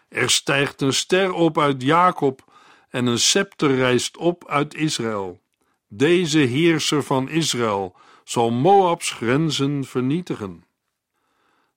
Er 0.08 0.30
stijgt 0.30 0.80
een 0.80 0.92
ster 0.94 1.32
op 1.32 1.58
uit 1.58 1.82
Jacob 1.82 2.52
en 2.88 3.06
een 3.06 3.18
scepter 3.18 3.74
rijst 3.74 4.16
op 4.16 4.48
uit 4.48 4.74
Israël. 4.74 5.40
Deze 5.88 6.38
heerser 6.38 7.02
van 7.02 7.28
Israël 7.28 7.96
zal 8.24 8.50
Moabs 8.50 9.10
grenzen 9.10 9.84
vernietigen. 9.84 10.65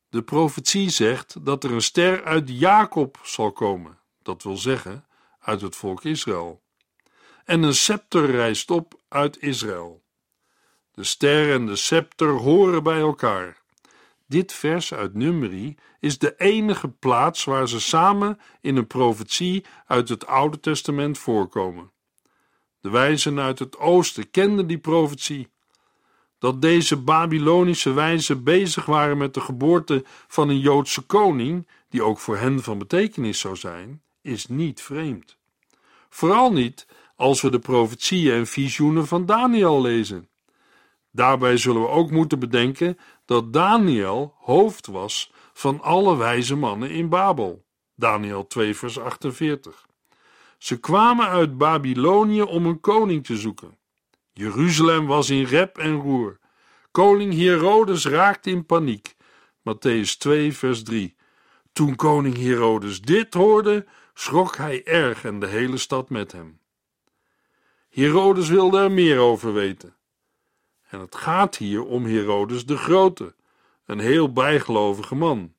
De 0.10 0.22
profetie 0.22 0.89
zegt 0.89 1.46
dat 1.46 1.63
er 1.63 1.72
een 1.72 1.82
ster 1.82 2.24
uit 2.24 2.50
Jacob 2.60 3.20
zal 3.24 3.51
komen, 3.51 4.00
dat 4.22 4.44
wil 4.44 4.58
zeggen 4.58 5.06
uit 5.39 5.62
het 5.62 5.75
volk 5.75 6.04
Israël. 6.04 6.62
En 7.46 7.63
een 7.63 7.75
scepter 7.75 8.25
rijst 8.32 8.72
op 8.72 9.01
uit 9.08 9.42
Israël. 9.42 10.04
De 10.92 11.04
ster 11.04 11.54
en 11.54 11.66
de 11.66 11.75
scepter 11.75 12.30
horen 12.30 12.84
bij 12.84 13.00
elkaar. 13.00 13.62
Dit 14.28 14.54
vers 14.54 14.94
uit 14.94 15.13
Numeri 15.13 15.78
is 16.00 16.18
de 16.18 16.36
enige 16.38 16.88
plaats 16.88 17.44
waar 17.44 17.68
ze 17.68 17.80
samen 17.80 18.39
in 18.62 18.75
een 18.75 18.88
profetie 18.88 19.66
uit 19.86 20.10
het 20.10 20.28
Oude 20.28 20.60
Testament 20.60 21.18
voorkomen. 21.18 21.92
De 22.82 22.89
wijzen 22.89 23.39
uit 23.39 23.60
het 23.60 23.78
oosten 23.78 24.32
kenden 24.32 24.68
die 24.68 24.78
profetie. 24.78 25.51
Dat 26.39 26.62
deze 26.62 26.98
Babylonische 26.98 27.93
wijzen 27.93 28.43
bezig 28.43 28.86
waren 28.86 29.17
met 29.17 29.34
de 29.34 29.41
geboorte 29.41 30.03
van 30.27 30.50
een 30.50 30.60
Joodse 30.60 31.01
koning, 31.01 31.67
die 31.89 32.03
ook 32.03 32.19
voor 32.19 32.38
hen 32.38 32.63
van 32.63 32.77
betekenis 32.77 33.39
zou 33.39 33.55
zijn, 33.55 34.01
is 34.22 34.48
niet 34.48 34.81
vreemd. 34.81 35.38
Vooral 36.10 36.51
niet 36.51 36.88
als 37.15 37.41
we 37.41 37.51
de 37.51 37.60
profetieën 37.60 38.34
en 38.34 38.48
visioenen 38.48 39.08
van 39.08 39.25
Daniel 39.25 39.81
lezen. 39.81 40.29
Daarbij 41.12 41.58
zullen 41.58 41.81
we 41.81 41.88
ook 41.88 42.12
moeten 42.12 42.39
bedenken 42.39 42.98
dat 43.25 43.53
Daniel 43.53 44.34
hoofd 44.38 44.88
was 44.88 45.31
van 45.53 45.81
alle 45.81 46.17
wijze 46.17 46.55
mannen 46.55 46.89
in 46.89 47.10
Babel. 47.10 47.65
Daniel 47.96 48.48
2, 48.48 48.75
vers 48.75 49.00
48. 49.00 49.88
Ze 50.58 50.79
kwamen 50.79 51.27
uit 51.27 51.58
Babylonië 51.58 52.41
om 52.41 52.65
een 52.65 52.79
koning 52.79 53.25
te 53.25 53.38
zoeken. 53.38 53.77
Jeruzalem 54.39 55.05
was 55.05 55.29
in 55.29 55.43
rep 55.43 55.77
en 55.77 55.96
roer. 55.96 56.39
Koning 56.91 57.34
Herodes 57.34 58.05
raakte 58.05 58.50
in 58.50 58.65
paniek. 58.65 59.15
Matthäus 59.62 60.17
2, 60.17 60.53
vers 60.53 60.84
3. 60.84 61.15
Toen 61.74 61.96
koning 61.96 62.38
Herodes 62.38 63.01
dit 63.01 63.34
hoorde, 63.34 63.86
schrok 64.13 64.55
hij 64.55 64.84
erg 64.84 65.24
en 65.24 65.39
de 65.39 65.48
hele 65.48 65.77
stad 65.77 66.10
met 66.10 66.31
hem. 66.31 66.60
Herodes 67.89 68.50
wilde 68.50 68.79
er 68.79 68.91
meer 68.91 69.17
over 69.17 69.53
weten. 69.53 69.96
En 70.89 71.00
het 71.00 71.15
gaat 71.15 71.58
hier 71.58 71.84
om 71.84 72.05
Herodes 72.05 72.65
de 72.65 72.77
Grote, 72.77 73.36
een 73.86 74.00
heel 74.00 74.34
bijgelovige 74.34 75.15
man. 75.15 75.53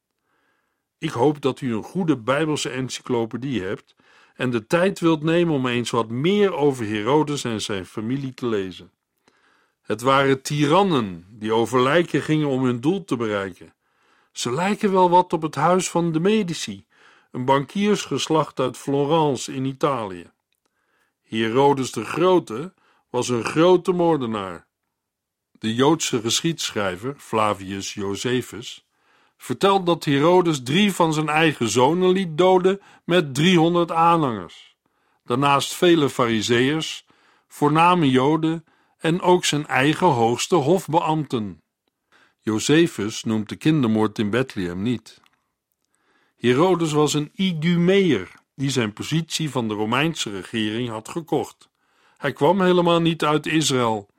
Ik 0.99 1.11
hoop 1.11 1.41
dat 1.41 1.61
u 1.61 1.75
een 1.75 1.83
goede 1.83 2.17
Bijbelse 2.17 2.71
encyclopedie 2.71 3.63
hebt 3.63 3.95
en 4.41 4.51
de 4.51 4.67
tijd 4.67 5.01
wilt 5.01 5.23
nemen 5.23 5.55
om 5.55 5.67
eens 5.67 5.91
wat 5.91 6.09
meer 6.09 6.55
over 6.55 6.87
Herodes 6.87 7.45
en 7.45 7.61
zijn 7.61 7.87
familie 7.87 8.35
te 8.35 8.47
lezen. 8.47 8.91
Het 9.83 10.01
waren 10.01 10.43
tirannen 10.43 11.27
die 11.29 11.53
over 11.53 11.83
lijken 11.83 12.23
gingen 12.23 12.49
om 12.49 12.65
hun 12.65 12.81
doel 12.81 13.05
te 13.05 13.17
bereiken. 13.17 13.75
Ze 14.33 14.53
lijken 14.53 14.93
wel 14.93 15.11
wat 15.11 15.33
op 15.33 15.43
het 15.43 15.55
huis 15.55 15.91
van 15.91 16.13
de 16.13 16.21
Medici, 16.21 16.87
een 17.31 17.45
bankiersgeslacht 17.45 18.61
uit 18.61 18.77
Florence 18.77 19.55
in 19.55 19.65
Italië. 19.65 20.31
Herodes 21.23 21.93
de 21.93 22.05
Grote 22.05 22.75
was 23.11 23.29
een 23.29 23.45
grote 23.45 23.93
moordenaar. 23.93 24.67
De 25.53 25.75
Joodse 25.75 26.21
geschiedschrijver 26.21 27.15
Flavius 27.19 27.95
Josephus 27.95 28.87
vertelt 29.41 29.87
dat 29.87 30.05
Herodes 30.05 30.63
drie 30.63 30.93
van 30.93 31.13
zijn 31.13 31.29
eigen 31.29 31.69
zonen 31.69 32.11
liet 32.11 32.39
doden 32.39 32.81
met 33.05 33.35
300 33.35 33.91
aanhangers. 33.91 34.77
Daarnaast 35.25 35.75
vele 35.75 36.11
fariseërs, 36.11 37.07
voorname 37.49 38.11
Joden 38.11 38.65
en 38.99 39.21
ook 39.21 39.45
zijn 39.45 39.67
eigen 39.67 40.07
hoogste 40.07 40.55
hofbeambten. 40.55 41.63
Josephus 42.41 43.25
noemt 43.25 43.49
de 43.49 43.57
kindermoord 43.57 44.19
in 44.19 44.31
Bethlehem 44.31 44.83
niet. 44.83 45.21
Herodes 46.37 46.93
was 46.93 47.15
een 47.15 47.31
idumeer, 47.35 48.33
die 48.55 48.71
zijn 48.71 48.93
positie 48.93 49.51
van 49.51 49.69
de 49.69 49.75
Romeinse 49.75 50.31
regering 50.31 50.89
had 50.89 51.09
gekocht. 51.09 51.69
Hij 52.17 52.33
kwam 52.33 52.61
helemaal 52.61 53.01
niet 53.01 53.25
uit 53.25 53.47
Israël. 53.47 54.10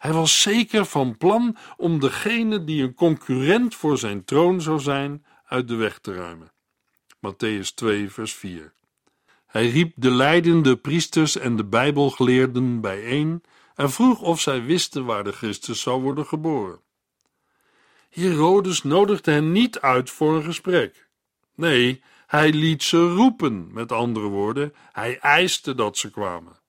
Hij 0.00 0.12
was 0.12 0.42
zeker 0.42 0.84
van 0.84 1.16
plan 1.16 1.56
om 1.76 2.00
degene 2.00 2.64
die 2.64 2.82
een 2.82 2.94
concurrent 2.94 3.74
voor 3.74 3.98
zijn 3.98 4.24
troon 4.24 4.60
zou 4.60 4.78
zijn, 4.78 5.24
uit 5.44 5.68
de 5.68 5.74
weg 5.74 5.98
te 5.98 6.14
ruimen. 6.14 6.52
Matthäus 7.16 7.74
2, 7.74 8.10
vers 8.10 8.34
4. 8.34 8.72
Hij 9.46 9.68
riep 9.70 9.92
de 9.96 10.10
leidende 10.10 10.76
priesters 10.76 11.36
en 11.36 11.56
de 11.56 11.64
Bijbelgeleerden 11.64 12.80
bijeen 12.80 13.42
en 13.74 13.90
vroeg 13.90 14.20
of 14.20 14.40
zij 14.40 14.64
wisten 14.64 15.04
waar 15.04 15.24
de 15.24 15.32
Christus 15.32 15.80
zou 15.80 16.02
worden 16.02 16.26
geboren. 16.26 16.80
Herodes 18.10 18.82
nodigde 18.82 19.30
hen 19.30 19.52
niet 19.52 19.80
uit 19.80 20.10
voor 20.10 20.34
een 20.34 20.44
gesprek. 20.44 21.08
Nee, 21.54 22.02
hij 22.26 22.52
liet 22.52 22.82
ze 22.82 23.14
roepen, 23.14 23.72
met 23.72 23.92
andere 23.92 24.26
woorden, 24.26 24.74
hij 24.92 25.18
eiste 25.18 25.74
dat 25.74 25.96
ze 25.96 26.10
kwamen. 26.10 26.59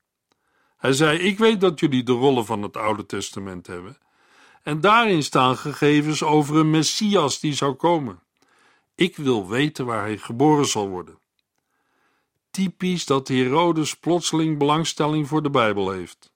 Hij 0.82 0.94
zei: 0.94 1.18
Ik 1.18 1.38
weet 1.38 1.62
dat 1.62 1.80
jullie 1.80 2.04
de 2.04 2.12
rollen 2.12 2.46
van 2.46 2.62
het 2.62 2.78
Oude 2.78 3.06
Testament 3.06 3.68
hebben, 3.68 3.98
en 4.64 4.82
daarin 4.82 5.24
staan 5.24 5.58
gegevens 5.58 6.24
over 6.24 6.56
een 6.56 6.70
Messias 6.70 7.40
die 7.40 7.54
zou 7.54 7.74
komen. 7.74 8.24
Ik 8.96 9.16
wil 9.16 9.48
weten 9.48 9.86
waar 9.86 10.02
hij 10.02 10.18
geboren 10.18 10.66
zal 10.66 10.90
worden. 10.90 11.20
Typisch 12.52 13.06
dat 13.06 13.28
Herodes 13.28 13.96
plotseling 13.96 14.58
belangstelling 14.58 15.28
voor 15.28 15.44
de 15.44 15.50
Bijbel 15.50 15.92
heeft. 15.92 16.34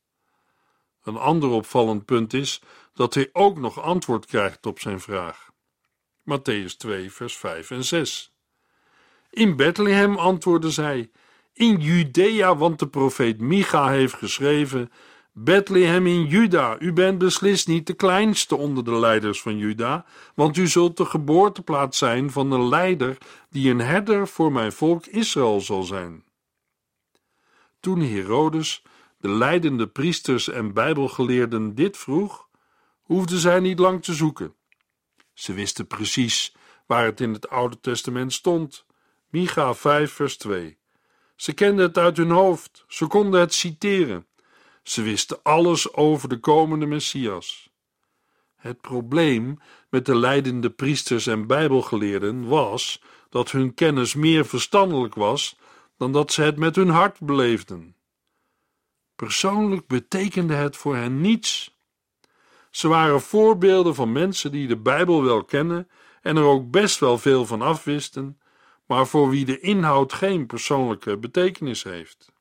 Een 1.03 1.17
ander 1.17 1.49
opvallend 1.49 2.05
punt 2.05 2.33
is 2.33 2.61
dat 2.93 3.13
hij 3.13 3.29
ook 3.33 3.59
nog 3.59 3.81
antwoord 3.81 4.25
krijgt 4.25 4.65
op 4.65 4.79
zijn 4.79 4.99
vraag. 4.99 5.49
Matthäus 6.21 6.77
2, 6.77 7.11
vers 7.11 7.37
5 7.37 7.71
en 7.71 7.83
6. 7.83 8.33
In 9.29 9.55
Bethlehem 9.55 10.17
antwoordde 10.17 10.71
zij: 10.71 11.11
In 11.55 11.77
Judea, 11.79 12.55
want 12.55 12.79
de 12.79 12.88
profeet 12.88 13.39
Micha 13.39 13.89
heeft 13.89 14.13
geschreven: 14.13 14.91
Bethlehem 15.31 16.07
in 16.07 16.25
Juda, 16.25 16.79
u 16.79 16.93
bent 16.93 17.17
beslist 17.17 17.67
niet 17.67 17.88
de 17.88 17.93
kleinste 17.93 18.55
onder 18.55 18.83
de 18.83 18.95
leiders 18.95 19.41
van 19.41 19.57
Juda, 19.57 20.05
want 20.33 20.57
u 20.57 20.67
zult 20.67 20.97
de 20.97 21.05
geboorteplaats 21.05 21.97
zijn 21.97 22.31
van 22.31 22.51
een 22.51 22.67
leider 22.67 23.17
die 23.50 23.71
een 23.71 23.79
herder 23.79 24.27
voor 24.27 24.51
mijn 24.51 24.71
volk 24.71 25.05
Israël 25.05 25.62
zal 25.62 25.83
zijn. 25.83 26.24
Toen 27.79 28.01
Herodes 28.01 28.83
de 29.17 29.29
leidende 29.29 29.88
priesters 29.88 30.50
en 30.50 30.74
bijbelgeleerden 30.74 31.75
dit 31.75 31.97
vroeg, 31.97 32.50
hoefden 33.01 33.39
zij 33.39 33.59
niet 33.59 33.79
lang 33.79 34.03
te 34.03 34.13
zoeken. 34.13 34.55
Ze 35.33 35.53
wisten 35.53 35.88
precies 35.88 36.55
waar 36.85 37.05
het 37.05 37.21
in 37.21 37.33
het 37.33 37.50
Oude 37.50 37.79
Testament 37.79 38.33
stond. 38.33 38.85
Micha 39.29 39.74
5 39.74 40.12
vers 40.12 40.38
2. 40.38 40.77
Ze 41.35 41.53
kenden 41.53 41.85
het 41.85 41.97
uit 41.97 42.17
hun 42.17 42.29
hoofd, 42.29 42.85
ze 42.87 43.07
konden 43.07 43.39
het 43.39 43.53
citeren. 43.53 44.27
Ze 44.83 45.01
wisten 45.01 45.39
alles 45.43 45.93
over 45.93 46.29
de 46.29 46.39
komende 46.39 46.85
Messias. 46.85 47.69
Het 48.55 48.81
probleem 48.81 49.59
met 49.89 50.05
de 50.05 50.15
leidende 50.15 50.69
priesters 50.69 51.27
en 51.27 51.47
bijbelgeleerden 51.47 52.47
was 52.47 53.01
dat 53.29 53.51
hun 53.51 53.73
kennis 53.73 54.13
meer 54.13 54.45
verstandelijk 54.45 55.15
was 55.15 55.57
dan 55.97 56.11
dat 56.11 56.31
ze 56.31 56.41
het 56.41 56.57
met 56.57 56.75
hun 56.75 56.89
hart 56.89 57.19
beleefden. 57.19 57.95
Persoonlijk 59.15 59.87
betekende 59.87 60.53
het 60.53 60.77
voor 60.77 60.95
hen 60.95 61.21
niets. 61.21 61.77
Ze 62.69 62.87
waren 62.87 63.21
voorbeelden 63.21 63.95
van 63.95 64.11
mensen 64.11 64.51
die 64.51 64.67
de 64.67 64.77
Bijbel 64.77 65.23
wel 65.23 65.43
kennen 65.43 65.89
en 66.21 66.37
er 66.37 66.43
ook 66.43 66.71
best 66.71 67.00
wel 67.00 67.17
veel 67.17 67.45
van 67.45 67.61
afwisten, 67.61 68.39
maar 68.85 69.07
voor 69.07 69.29
wie 69.29 69.45
de 69.45 69.59
inhoud 69.59 70.13
geen 70.13 70.45
persoonlijke 70.45 71.17
betekenis 71.17 71.83
heeft. 71.83 72.33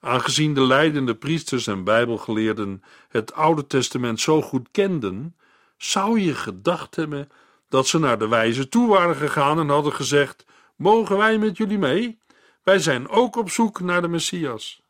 Aangezien 0.00 0.54
de 0.54 0.60
leidende 0.60 1.14
priesters 1.14 1.66
en 1.66 1.84
bijbelgeleerden 1.84 2.82
het 3.08 3.32
Oude 3.32 3.66
Testament 3.66 4.20
zo 4.20 4.42
goed 4.42 4.68
kenden, 4.70 5.36
zou 5.76 6.20
je 6.20 6.34
gedacht 6.34 6.96
hebben 6.96 7.28
dat 7.68 7.86
ze 7.86 7.98
naar 7.98 8.18
de 8.18 8.28
wijze 8.28 8.68
toe 8.68 8.88
waren 8.88 9.16
gegaan 9.16 9.58
en 9.58 9.68
hadden 9.68 9.92
gezegd: 9.92 10.44
Mogen 10.76 11.16
wij 11.16 11.38
met 11.38 11.56
jullie 11.56 11.78
mee? 11.78 12.18
Wij 12.62 12.78
zijn 12.78 13.08
ook 13.08 13.36
op 13.36 13.50
zoek 13.50 13.80
naar 13.80 14.02
de 14.02 14.08
Messias. 14.08 14.82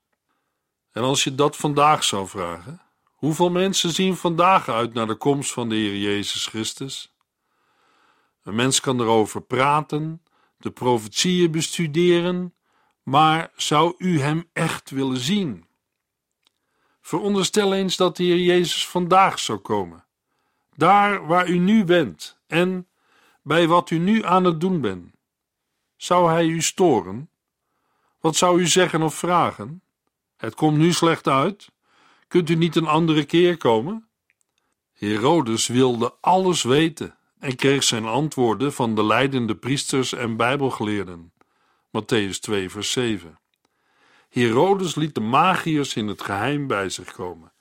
En 0.92 1.02
als 1.02 1.24
je 1.24 1.34
dat 1.34 1.56
vandaag 1.56 2.04
zou 2.04 2.28
vragen, 2.28 2.80
hoeveel 3.04 3.50
mensen 3.50 3.90
zien 3.90 4.16
vandaag 4.16 4.68
uit 4.68 4.94
naar 4.94 5.06
de 5.06 5.14
komst 5.14 5.52
van 5.52 5.68
de 5.68 5.74
Heer 5.74 5.96
Jezus 5.96 6.46
Christus? 6.46 7.13
Een 8.44 8.54
mens 8.54 8.80
kan 8.80 9.00
erover 9.00 9.42
praten, 9.42 10.22
de 10.56 10.70
profetieën 10.70 11.50
bestuderen, 11.50 12.54
maar 13.02 13.50
zou 13.56 13.94
u 13.98 14.20
hem 14.20 14.48
echt 14.52 14.90
willen 14.90 15.18
zien? 15.18 15.66
Veronderstel 17.00 17.74
eens 17.74 17.96
dat 17.96 18.16
de 18.16 18.22
Heer 18.22 18.38
Jezus 18.38 18.88
vandaag 18.88 19.38
zou 19.38 19.58
komen, 19.58 20.04
daar 20.76 21.26
waar 21.26 21.48
u 21.48 21.58
nu 21.58 21.84
bent 21.84 22.38
en 22.46 22.88
bij 23.42 23.66
wat 23.66 23.90
u 23.90 23.98
nu 23.98 24.24
aan 24.24 24.44
het 24.44 24.60
doen 24.60 24.80
bent. 24.80 25.12
Zou 25.96 26.30
hij 26.30 26.46
u 26.46 26.62
storen? 26.62 27.30
Wat 28.20 28.36
zou 28.36 28.60
u 28.60 28.66
zeggen 28.66 29.02
of 29.02 29.14
vragen? 29.14 29.82
Het 30.36 30.54
komt 30.54 30.76
nu 30.76 30.92
slecht 30.92 31.28
uit. 31.28 31.72
Kunt 32.28 32.50
u 32.50 32.54
niet 32.54 32.76
een 32.76 32.86
andere 32.86 33.24
keer 33.24 33.56
komen? 33.56 34.08
Herodes 34.92 35.66
wilde 35.66 36.14
alles 36.20 36.62
weten 36.62 37.16
en 37.44 37.56
kreeg 37.56 37.82
zijn 37.82 38.04
antwoorden 38.04 38.72
van 38.72 38.94
de 38.94 39.04
leidende 39.04 39.56
priesters 39.56 40.12
en 40.12 40.36
bijbelgeleerden. 40.36 41.32
Matthäus 41.86 42.38
2, 42.40 42.70
vers 42.70 42.92
7. 42.92 43.38
Herodes 44.28 44.94
liet 44.94 45.14
de 45.14 45.20
magiërs 45.20 45.94
in 45.96 46.06
het 46.08 46.22
geheim 46.22 46.66
bij 46.66 46.88
zich 46.88 47.12
komen, 47.12 47.52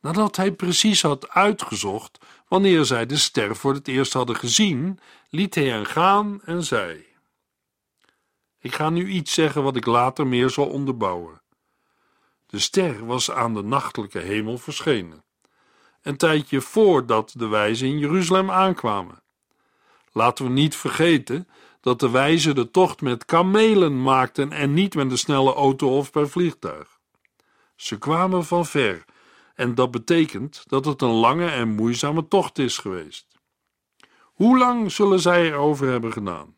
nadat 0.00 0.36
hij 0.36 0.52
precies 0.52 1.02
had 1.02 1.28
uitgezocht 1.28 2.18
wanneer 2.48 2.84
zij 2.84 3.06
de 3.06 3.16
ster 3.16 3.56
voor 3.56 3.74
het 3.74 3.88
eerst 3.88 4.12
hadden 4.12 4.36
gezien, 4.36 4.98
liet 5.28 5.54
hij 5.54 5.68
hen 5.68 5.86
gaan 5.86 6.40
en 6.44 6.64
zei: 6.64 7.06
Ik 8.58 8.74
ga 8.74 8.90
nu 8.90 9.08
iets 9.08 9.34
zeggen 9.34 9.62
wat 9.62 9.76
ik 9.76 9.86
later 9.86 10.26
meer 10.26 10.50
zal 10.50 10.66
onderbouwen. 10.66 11.42
De 12.46 12.58
ster 12.58 13.06
was 13.06 13.30
aan 13.30 13.54
de 13.54 13.62
nachtelijke 13.62 14.18
hemel 14.18 14.58
verschenen, 14.58 15.24
een 16.02 16.16
tijdje 16.16 16.60
voordat 16.60 17.34
de 17.36 17.46
wijzen 17.46 17.88
in 17.88 17.98
Jeruzalem 17.98 18.50
aankwamen. 18.50 19.22
Laten 20.12 20.44
we 20.44 20.50
niet 20.50 20.76
vergeten 20.76 21.48
dat 21.80 22.00
de 22.00 22.10
wijzen 22.10 22.54
de 22.54 22.70
tocht 22.70 23.00
met 23.00 23.24
kamelen 23.24 24.02
maakten 24.02 24.52
en 24.52 24.74
niet 24.74 24.94
met 24.94 25.10
een 25.10 25.18
snelle 25.18 25.54
auto 25.54 25.96
of 25.96 26.10
per 26.10 26.28
vliegtuig. 26.28 26.98
Ze 27.76 27.98
kwamen 27.98 28.44
van 28.44 28.66
ver 28.66 29.04
en 29.54 29.74
dat 29.74 29.90
betekent 29.90 30.64
dat 30.66 30.84
het 30.84 31.02
een 31.02 31.08
lange 31.08 31.50
en 31.50 31.68
moeizame 31.68 32.28
tocht 32.28 32.58
is 32.58 32.78
geweest. 32.78 33.26
Hoe 34.22 34.58
lang 34.58 34.92
zullen 34.92 35.20
zij 35.20 35.46
erover 35.46 35.88
hebben 35.88 36.12
gedaan? 36.12 36.56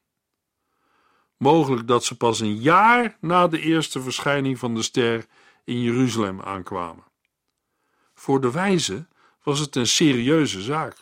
Mogelijk 1.37 1.87
dat 1.87 2.05
ze 2.05 2.17
pas 2.17 2.41
een 2.41 2.57
jaar 2.57 3.17
na 3.21 3.49
de 3.49 3.61
eerste 3.61 4.01
verschijning 4.01 4.59
van 4.59 4.75
de 4.75 4.83
ster 4.83 5.27
in 5.65 5.81
Jeruzalem 5.81 6.41
aankwamen. 6.41 7.05
Voor 8.15 8.41
de 8.41 8.51
wijze 8.51 9.07
was 9.43 9.59
het 9.59 9.77
een 9.77 9.87
serieuze 9.87 10.61
zaak. 10.61 10.97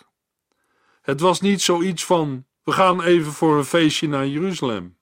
Het 1.00 1.20
was 1.20 1.40
niet 1.40 1.62
zoiets 1.62 2.04
van: 2.04 2.46
we 2.62 2.72
gaan 2.72 3.02
even 3.02 3.32
voor 3.32 3.56
een 3.56 3.64
feestje 3.64 4.08
naar 4.08 4.26
Jeruzalem. 4.26 4.98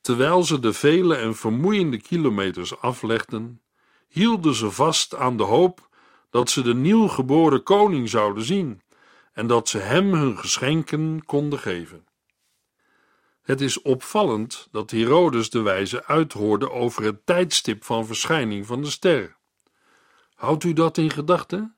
Terwijl 0.00 0.42
ze 0.42 0.58
de 0.58 0.72
vele 0.72 1.16
en 1.16 1.36
vermoeiende 1.36 2.00
kilometers 2.00 2.80
aflegden, 2.80 3.62
hielden 4.08 4.54
ze 4.54 4.70
vast 4.70 5.14
aan 5.14 5.36
de 5.36 5.42
hoop 5.42 5.88
dat 6.30 6.50
ze 6.50 6.62
de 6.62 6.74
nieuwgeboren 6.74 7.62
koning 7.62 8.08
zouden 8.08 8.44
zien 8.44 8.82
en 9.32 9.46
dat 9.46 9.68
ze 9.68 9.78
hem 9.78 10.14
hun 10.14 10.38
geschenken 10.38 11.24
konden 11.24 11.58
geven. 11.58 12.06
Het 13.42 13.60
is 13.60 13.82
opvallend 13.82 14.68
dat 14.70 14.90
Herodes 14.90 15.50
de 15.50 15.60
wijze 15.60 16.06
uithoorde 16.06 16.70
over 16.70 17.02
het 17.02 17.26
tijdstip 17.26 17.84
van 17.84 18.06
verschijning 18.06 18.66
van 18.66 18.82
de 18.82 18.90
ster. 18.90 19.36
Houdt 20.34 20.64
u 20.64 20.72
dat 20.72 20.98
in 20.98 21.10
gedachten? 21.10 21.73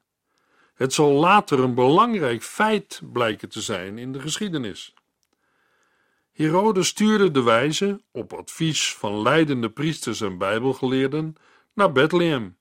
Het 0.77 0.93
zal 0.93 1.13
later 1.13 1.61
een 1.61 1.75
belangrijk 1.75 2.43
feit 2.43 3.01
blijken 3.13 3.49
te 3.49 3.61
zijn 3.61 3.99
in 3.99 4.13
de 4.13 4.21
geschiedenis. 4.21 4.95
Herodes 6.33 6.89
stuurde 6.89 7.31
de 7.31 7.43
wijze, 7.43 8.01
op 8.11 8.33
advies 8.33 8.95
van 8.95 9.23
leidende 9.23 9.71
priesters 9.71 10.21
en 10.21 10.39
bijbelgeleerden, 10.39 11.37
naar 11.73 11.93
Bethlehem. 11.93 12.57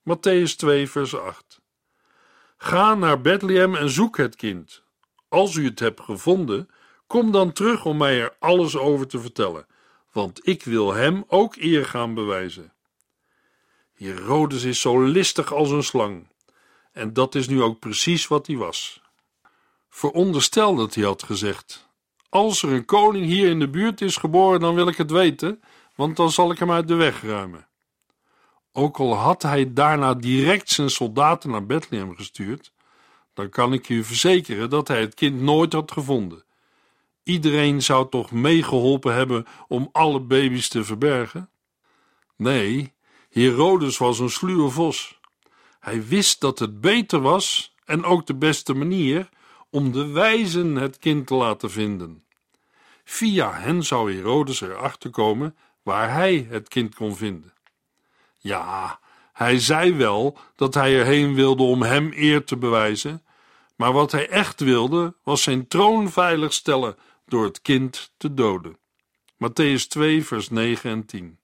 Matthäus 0.00 0.56
2, 0.56 0.90
vers 0.90 1.16
8. 1.16 1.60
Ga 2.56 2.94
naar 2.94 3.20
Bethlehem 3.20 3.74
en 3.74 3.90
zoek 3.90 4.16
het 4.16 4.36
kind. 4.36 4.82
Als 5.28 5.54
u 5.54 5.64
het 5.64 5.78
hebt 5.78 6.00
gevonden, 6.00 6.68
kom 7.06 7.32
dan 7.32 7.52
terug 7.52 7.84
om 7.84 7.96
mij 7.96 8.20
er 8.20 8.36
alles 8.38 8.76
over 8.76 9.06
te 9.06 9.20
vertellen, 9.20 9.66
want 10.12 10.46
ik 10.46 10.64
wil 10.64 10.92
hem 10.92 11.24
ook 11.26 11.56
eer 11.56 11.86
gaan 11.86 12.14
bewijzen. 12.14 12.72
Herodes 13.94 14.64
is 14.64 14.80
zo 14.80 15.02
listig 15.02 15.52
als 15.52 15.70
een 15.70 15.82
slang. 15.82 16.29
En 16.92 17.12
dat 17.12 17.34
is 17.34 17.48
nu 17.48 17.62
ook 17.62 17.78
precies 17.78 18.28
wat 18.28 18.46
hij 18.46 18.56
was. 18.56 19.00
Veronderstel 19.88 20.74
dat 20.74 20.94
hij 20.94 21.04
had 21.04 21.22
gezegd: 21.22 21.88
Als 22.28 22.62
er 22.62 22.72
een 22.72 22.84
koning 22.84 23.26
hier 23.26 23.48
in 23.48 23.58
de 23.58 23.68
buurt 23.68 24.00
is 24.00 24.16
geboren, 24.16 24.60
dan 24.60 24.74
wil 24.74 24.88
ik 24.88 24.96
het 24.96 25.10
weten, 25.10 25.60
want 25.94 26.16
dan 26.16 26.30
zal 26.30 26.50
ik 26.50 26.58
hem 26.58 26.70
uit 26.70 26.88
de 26.88 26.94
weg 26.94 27.22
ruimen. 27.22 27.68
Ook 28.72 28.98
al 28.98 29.14
had 29.14 29.42
hij 29.42 29.72
daarna 29.72 30.14
direct 30.14 30.70
zijn 30.70 30.90
soldaten 30.90 31.50
naar 31.50 31.66
Bethlehem 31.66 32.16
gestuurd, 32.16 32.72
dan 33.34 33.48
kan 33.48 33.72
ik 33.72 33.86
je 33.86 34.04
verzekeren 34.04 34.70
dat 34.70 34.88
hij 34.88 35.00
het 35.00 35.14
kind 35.14 35.40
nooit 35.40 35.72
had 35.72 35.92
gevonden. 35.92 36.44
Iedereen 37.22 37.82
zou 37.82 38.08
toch 38.08 38.30
meegeholpen 38.30 39.14
hebben 39.14 39.46
om 39.68 39.88
alle 39.92 40.20
baby's 40.20 40.68
te 40.68 40.84
verbergen? 40.84 41.50
Nee, 42.36 42.94
Herodes 43.30 43.98
was 43.98 44.18
een 44.18 44.30
sluwe 44.30 44.70
vos. 44.70 45.19
Hij 45.80 46.06
wist 46.06 46.40
dat 46.40 46.58
het 46.58 46.80
beter 46.80 47.20
was 47.20 47.74
en 47.84 48.04
ook 48.04 48.26
de 48.26 48.34
beste 48.34 48.74
manier 48.74 49.28
om 49.70 49.92
de 49.92 50.06
wijzen 50.06 50.74
het 50.74 50.98
kind 50.98 51.26
te 51.26 51.34
laten 51.34 51.70
vinden. 51.70 52.24
Via 53.04 53.52
hen 53.52 53.82
zou 53.82 54.14
Herodes 54.14 54.60
erachter 54.60 55.10
komen 55.10 55.56
waar 55.82 56.12
hij 56.12 56.46
het 56.48 56.68
kind 56.68 56.94
kon 56.94 57.16
vinden. 57.16 57.52
Ja, 58.38 59.00
hij 59.32 59.58
zei 59.58 59.94
wel 59.94 60.38
dat 60.56 60.74
hij 60.74 60.98
erheen 60.98 61.34
wilde 61.34 61.62
om 61.62 61.82
hem 61.82 62.12
eer 62.14 62.44
te 62.44 62.56
bewijzen, 62.56 63.24
maar 63.76 63.92
wat 63.92 64.12
hij 64.12 64.28
echt 64.28 64.60
wilde 64.60 65.14
was 65.22 65.42
zijn 65.42 65.68
troon 65.68 66.10
veilig 66.10 66.52
stellen 66.52 66.96
door 67.26 67.44
het 67.44 67.62
kind 67.62 68.12
te 68.16 68.34
doden. 68.34 68.78
Matthäus 69.34 69.86
2, 69.88 70.26
vers 70.26 70.50
9 70.50 70.90
en 70.90 71.06
10. 71.06 71.38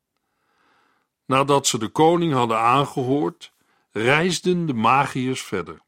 Nadat 1.26 1.66
ze 1.66 1.78
de 1.78 1.88
koning 1.88 2.32
hadden 2.32 2.58
aangehoord, 2.58 3.52
reisden 4.02 4.66
de 4.66 4.74
magiërs 4.74 5.42
verder. 5.42 5.80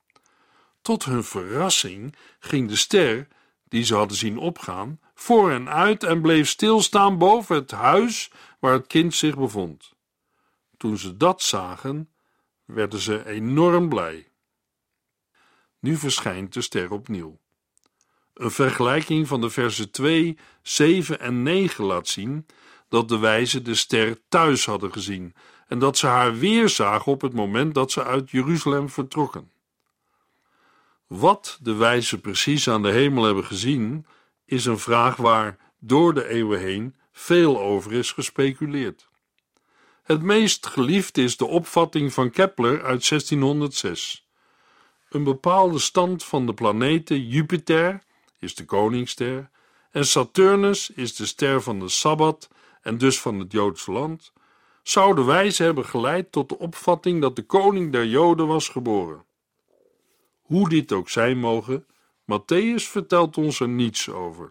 Tot 0.83 1.05
hun 1.05 1.25
verrassing 1.25 2.15
ging 2.39 2.69
de 2.69 2.77
ster, 2.77 3.29
die 3.65 3.85
ze 3.85 3.95
hadden 3.95 4.17
zien 4.17 4.39
opgaan, 4.39 5.01
voor 5.15 5.51
en 5.51 5.69
uit 5.69 6.03
en 6.03 6.21
bleef 6.21 6.49
stilstaan 6.49 7.19
boven 7.19 7.57
het 7.57 7.71
huis 7.71 8.31
waar 8.61 8.73
het 8.73 8.87
kind 8.87 9.15
zich 9.15 9.37
bevond. 9.37 9.93
Toen 10.77 10.99
ze 10.99 11.17
dat 11.17 11.43
zagen, 11.43 12.11
werden 12.65 12.99
ze 12.99 13.27
enorm 13.27 13.89
blij. 13.89 14.29
Nu 15.81 15.97
verschijnt 15.97 16.53
de 16.53 16.61
ster 16.61 16.91
opnieuw. 16.91 17.39
Een 18.35 18.51
vergelijking 18.51 19.29
van 19.29 19.41
de 19.41 19.51
versen 19.51 19.91
2, 19.91 20.39
7 20.63 21.21
en 21.21 21.43
9 21.43 21.85
laat 21.85 22.09
zien 22.09 22.47
dat 22.89 23.09
de 23.09 23.19
wijzen 23.19 23.65
de 23.65 23.75
ster 23.75 24.19
thuis 24.29 24.67
hadden 24.67 24.93
gezien 24.93 25.35
en 25.69 25.79
dat 25.79 25.99
ze 25.99 26.07
haar 26.07 26.39
weer 26.39 26.69
zagen 26.69 27.13
op 27.13 27.21
het 27.21 27.33
moment 27.33 27.75
dat 27.75 27.93
ze 27.93 28.05
uit 28.05 28.31
Jeruzalem 28.31 28.89
vertrokken. 28.89 29.51
Wat 31.07 31.59
de 31.63 31.75
wijzen 31.75 32.21
precies 32.21 32.69
aan 32.69 32.83
de 32.83 32.91
hemel 32.91 33.25
hebben 33.25 33.45
gezien, 33.45 34.07
is 34.45 34.65
een 34.65 34.79
vraag 34.79 35.17
waar 35.17 35.59
door 35.79 36.15
de 36.15 36.29
eeuwen 36.29 36.61
heen 36.61 36.95
veel 37.13 37.61
over 37.61 37.93
is 37.93 38.13
gespeculeerd. 38.13 39.09
Het 40.03 40.23
meest 40.23 40.67
geliefd 40.67 41.19
is 41.19 41.37
de 41.37 41.47
opvatting 41.47 42.13
van 42.13 42.31
Kepler 42.31 42.83
uit 42.83 43.09
1606. 43.09 44.27
Een 45.09 45.25
bepaalde 45.25 45.79
stand 45.79 46.25
van 46.25 46.47
de 46.47 46.55
planeten 46.55 47.27
Jupiter 47.27 48.03
is 48.39 48.55
de 48.55 48.65
koningsster 48.65 49.51
en 49.91 50.07
Saturnus 50.07 50.91
is 50.91 51.17
de 51.17 51.27
ster 51.27 51.63
van 51.63 51.79
de 51.79 51.89
Sabbat 51.89 52.49
en 52.83 52.99
dus 52.99 53.21
van 53.21 53.39
het 53.39 53.53
Joodse 53.53 53.93
land, 53.93 54.33
zou 54.89 55.15
de 55.15 55.25
wijze 55.25 55.63
hebben 55.63 55.85
geleid 55.85 56.33
tot 56.33 56.49
de 56.49 56.59
opvatting 56.59 57.21
dat 57.21 57.37
de 57.37 57.43
koning 57.43 57.93
der 57.93 58.07
Joden 58.07 58.47
was 58.47 58.69
geboren. 58.69 59.25
Hoe 60.43 60.69
dit 60.69 60.93
ook 60.93 61.09
zijn 61.09 61.39
mogen, 61.39 61.87
Matthäus 62.23 62.83
vertelt 62.91 63.37
ons 63.37 63.61
er 63.61 63.69
niets 63.69 64.11
over. 64.11 64.51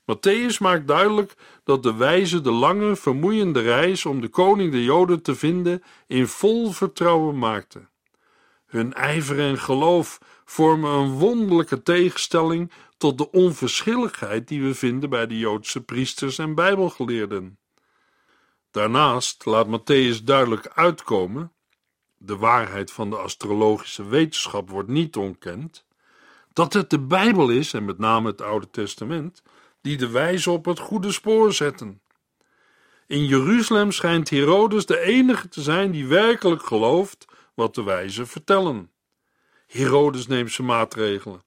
Matthäus 0.00 0.58
maakt 0.58 0.86
duidelijk 0.86 1.34
dat 1.64 1.82
de 1.82 1.94
wijze 1.94 2.40
de 2.40 2.50
lange, 2.50 2.96
vermoeiende 2.96 3.60
reis 3.60 4.06
om 4.06 4.20
de 4.20 4.28
koning 4.28 4.72
der 4.72 4.82
Joden 4.82 5.22
te 5.22 5.34
vinden 5.34 5.82
in 6.06 6.26
vol 6.26 6.70
vertrouwen 6.70 7.38
maakte. 7.38 7.88
Hun 8.66 8.92
ijver 8.94 9.38
en 9.38 9.58
geloof 9.58 10.18
vormen 10.44 10.90
een 10.90 11.10
wonderlijke 11.10 11.82
tegenstelling 11.82 12.72
tot 12.96 13.18
de 13.18 13.30
onverschilligheid 13.30 14.48
die 14.48 14.62
we 14.62 14.74
vinden 14.74 15.10
bij 15.10 15.26
de 15.26 15.38
Joodse 15.38 15.80
priesters 15.80 16.38
en 16.38 16.54
Bijbelgeleerden. 16.54 17.59
Daarnaast 18.70 19.44
laat 19.44 19.66
Matthäus 19.66 20.24
duidelijk 20.24 20.68
uitkomen: 20.68 21.52
de 22.16 22.36
waarheid 22.36 22.92
van 22.92 23.10
de 23.10 23.16
astrologische 23.16 24.04
wetenschap 24.04 24.70
wordt 24.70 24.88
niet 24.88 25.16
ontkend, 25.16 25.86
dat 26.52 26.72
het 26.72 26.90
de 26.90 26.98
Bijbel 26.98 27.50
is, 27.50 27.72
en 27.72 27.84
met 27.84 27.98
name 27.98 28.28
het 28.28 28.40
Oude 28.40 28.70
Testament, 28.70 29.42
die 29.80 29.96
de 29.96 30.10
wijze 30.10 30.50
op 30.50 30.64
het 30.64 30.78
goede 30.78 31.12
spoor 31.12 31.52
zetten. 31.52 32.00
In 33.06 33.26
Jeruzalem 33.26 33.92
schijnt 33.92 34.30
Herodes 34.30 34.86
de 34.86 35.00
enige 35.00 35.48
te 35.48 35.62
zijn 35.62 35.90
die 35.90 36.06
werkelijk 36.06 36.66
gelooft 36.66 37.26
wat 37.54 37.74
de 37.74 37.82
wijzen 37.82 38.26
vertellen. 38.26 38.90
Herodes 39.66 40.26
neemt 40.26 40.52
zijn 40.52 40.66
maatregelen. 40.66 41.42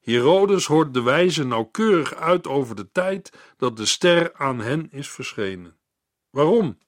Herodes 0.00 0.66
hoort 0.66 0.94
de 0.94 1.02
wijze 1.02 1.44
nauwkeurig 1.44 2.14
uit 2.14 2.46
over 2.46 2.76
de 2.76 2.90
tijd 2.92 3.32
dat 3.56 3.76
de 3.76 3.86
ster 3.86 4.34
aan 4.34 4.60
hen 4.60 4.88
is 4.92 5.10
verschenen. 5.10 5.79
Waarom? 6.30 6.78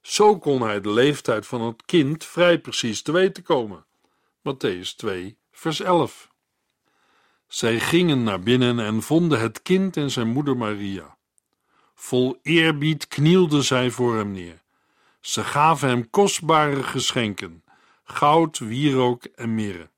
Zo 0.00 0.38
kon 0.38 0.62
hij 0.62 0.80
de 0.80 0.90
leeftijd 0.90 1.46
van 1.46 1.60
het 1.60 1.84
kind 1.84 2.24
vrij 2.24 2.60
precies 2.60 3.02
te 3.02 3.12
weten 3.12 3.42
komen. 3.42 3.86
Matthäus 4.38 4.96
2, 4.96 5.38
vers 5.50 5.80
11. 5.80 6.30
Zij 7.46 7.80
gingen 7.80 8.22
naar 8.22 8.40
binnen 8.40 8.78
en 8.78 9.02
vonden 9.02 9.40
het 9.40 9.62
kind 9.62 9.96
en 9.96 10.10
zijn 10.10 10.28
moeder 10.28 10.56
Maria. 10.56 11.16
Vol 11.94 12.38
eerbied 12.42 13.08
knielden 13.08 13.64
zij 13.64 13.90
voor 13.90 14.16
hem 14.16 14.30
neer. 14.30 14.62
Ze 15.20 15.44
gaven 15.44 15.88
hem 15.88 16.10
kostbare 16.10 16.82
geschenken: 16.82 17.64
goud, 18.04 18.58
wierook 18.58 19.24
en 19.24 19.54
mirre. 19.54 19.90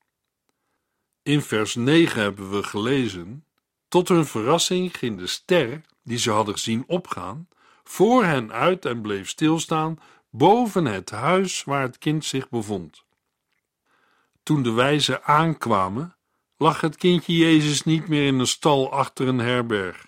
In 1.23 1.43
vers 1.43 1.75
9 1.75 2.23
hebben 2.23 2.51
we 2.51 2.63
gelezen: 2.63 3.45
Tot 3.89 4.09
hun 4.09 4.27
verrassing 4.27 4.97
ging 4.97 5.19
de 5.19 5.27
ster, 5.27 5.81
die 6.03 6.19
ze 6.19 6.31
hadden 6.31 6.59
zien 6.59 6.85
opgaan, 6.87 7.49
voor 7.89 8.25
hen 8.25 8.53
uit 8.53 8.85
en 8.85 9.01
bleef 9.01 9.29
stilstaan 9.29 9.99
boven 10.31 10.85
het 10.85 11.11
huis 11.11 11.65
waar 11.65 11.83
het 11.83 11.99
kind 11.99 12.25
zich 12.25 12.49
bevond. 12.49 13.05
Toen 14.43 14.63
de 14.63 14.73
wijzen 14.73 15.25
aankwamen, 15.25 16.17
lag 16.57 16.81
het 16.81 16.97
kindje 16.97 17.37
Jezus 17.37 17.85
niet 17.85 18.09
meer 18.09 18.27
in 18.27 18.39
een 18.39 18.47
stal 18.47 18.93
achter 18.93 19.29
een 19.29 19.39
herberg. 19.39 20.07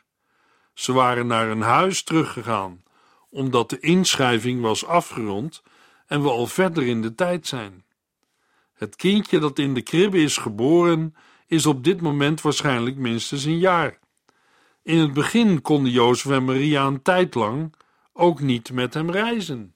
Ze 0.74 0.92
waren 0.92 1.26
naar 1.26 1.48
een 1.48 1.62
huis 1.62 2.02
teruggegaan, 2.02 2.82
omdat 3.30 3.70
de 3.70 3.80
inschrijving 3.80 4.60
was 4.60 4.86
afgerond 4.86 5.62
en 6.06 6.22
we 6.22 6.28
al 6.28 6.46
verder 6.46 6.86
in 6.86 7.02
de 7.02 7.14
tijd 7.14 7.46
zijn. 7.46 7.84
Het 8.72 8.96
kindje 8.96 9.38
dat 9.38 9.58
in 9.58 9.74
de 9.74 9.82
kribbe 9.82 10.22
is 10.22 10.36
geboren, 10.36 11.14
is 11.46 11.66
op 11.66 11.84
dit 11.84 12.00
moment 12.00 12.40
waarschijnlijk 12.40 12.96
minstens 12.96 13.44
een 13.44 13.58
jaar. 13.58 13.98
In 14.82 14.98
het 14.98 15.12
begin 15.12 15.62
konden 15.62 15.92
Jozef 15.92 16.32
en 16.32 16.44
Maria 16.44 16.86
een 16.86 17.02
tijd 17.02 17.34
lang 17.34 17.74
ook 18.12 18.40
niet 18.40 18.72
met 18.72 18.94
hem 18.94 19.10
reizen. 19.10 19.74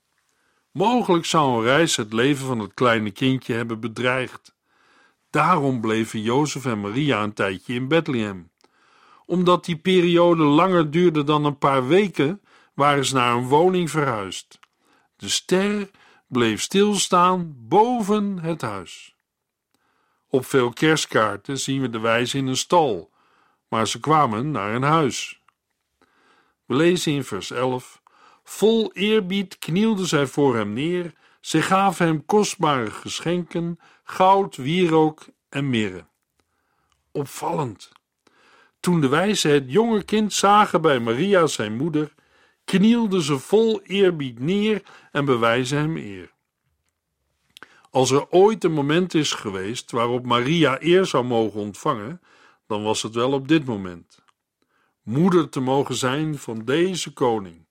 Mogelijk 0.71 1.25
zou 1.25 1.57
een 1.57 1.63
reis 1.63 1.97
het 1.97 2.13
leven 2.13 2.47
van 2.47 2.59
het 2.59 2.75
kleine 2.75 3.11
kindje 3.11 3.55
hebben 3.55 3.81
bedreigd. 3.81 4.55
Daarom 5.31 5.81
bleven 5.81 6.23
Jozef 6.23 6.65
en 6.65 6.81
Maria 6.81 7.23
een 7.23 7.33
tijdje 7.33 7.75
in 7.75 7.89
Bethlehem. 7.89 8.51
Omdat 9.27 9.65
die 9.65 9.77
periode 9.77 10.43
langer 10.43 10.91
duurde 10.91 11.25
dan 11.25 11.45
een 11.45 11.59
paar 11.59 11.87
weken, 11.87 12.41
waren 12.75 13.05
ze 13.05 13.15
naar 13.15 13.35
een 13.35 13.49
woning 13.49 13.91
verhuisd. 13.91 14.59
De 15.17 15.29
ster 15.29 15.91
bleef 16.29 16.61
stilstaan 16.61 17.55
boven 17.59 18.39
het 18.39 18.61
huis. 18.61 19.17
Op 20.29 20.47
veel 20.47 20.71
kerstkaarten 20.71 21.59
zien 21.59 21.81
we 21.81 21.91
de 21.91 21.99
wijze 21.99 22.39
in 22.39 22.47
een 22.47 22.57
stal, 22.57 23.14
maar 23.75 23.89
ze 23.89 24.01
kwamen 24.01 24.51
naar 24.51 24.75
een 24.75 24.83
huis. 24.83 25.43
We 26.65 26.75
lezen 26.75 27.13
in 27.13 27.25
vers 27.25 27.51
11: 27.51 28.03
Vol 28.45 28.93
eerbied 28.93 29.59
knielden 29.59 30.07
zij 30.07 30.27
voor 30.27 30.57
hem 30.57 30.73
neer, 30.73 31.15
zij 31.41 31.63
gaven 31.63 32.07
hem 32.07 32.25
kostbare 32.25 32.91
geschenken, 32.91 33.79
goud, 34.05 34.57
wierook 34.57 35.27
en 35.49 35.71
mirre. 35.71 36.07
Opvallend. 37.13 37.93
Toen 38.81 39.01
de 39.01 39.09
wijzen 39.09 39.51
het 39.51 39.65
jonge 39.67 40.03
kind 40.03 40.33
zagen 40.33 40.81
bij 40.81 40.99
Maria, 40.99 41.47
zijn 41.47 41.77
moeder, 41.77 42.15
knielden 42.65 43.23
ze 43.23 43.39
vol 43.39 43.81
eerbied 43.83 44.39
neer 44.39 44.83
en 45.13 45.25
bewijzen 45.25 45.79
hem 45.79 45.97
eer. 45.97 46.33
Als 47.91 48.11
er 48.11 48.31
ooit 48.31 48.65
een 48.65 48.73
moment 48.73 49.15
is 49.15 49.33
geweest 49.33 49.91
waarop 49.91 50.27
Maria 50.27 50.77
eer 50.81 51.07
zou 51.07 51.25
mogen 51.25 51.61
ontvangen, 51.61 52.21
dan 52.67 52.83
was 52.83 53.03
het 53.03 53.15
wel 53.15 53.33
op 53.33 53.49
dit 53.49 53.65
moment. 53.65 54.25
Moeder 55.03 55.49
te 55.49 55.61
mogen 55.61 55.95
zijn 55.95 56.39
van 56.39 56.65
deze 56.65 57.13
koning. 57.13 57.67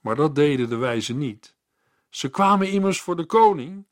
Maar 0.00 0.16
dat 0.16 0.34
deden 0.34 0.68
de 0.68 0.76
wijzen 0.76 1.18
niet. 1.18 1.56
Ze 2.10 2.28
kwamen 2.28 2.70
immers 2.70 3.00
voor 3.00 3.16
de 3.16 3.26
koning. 3.26 3.86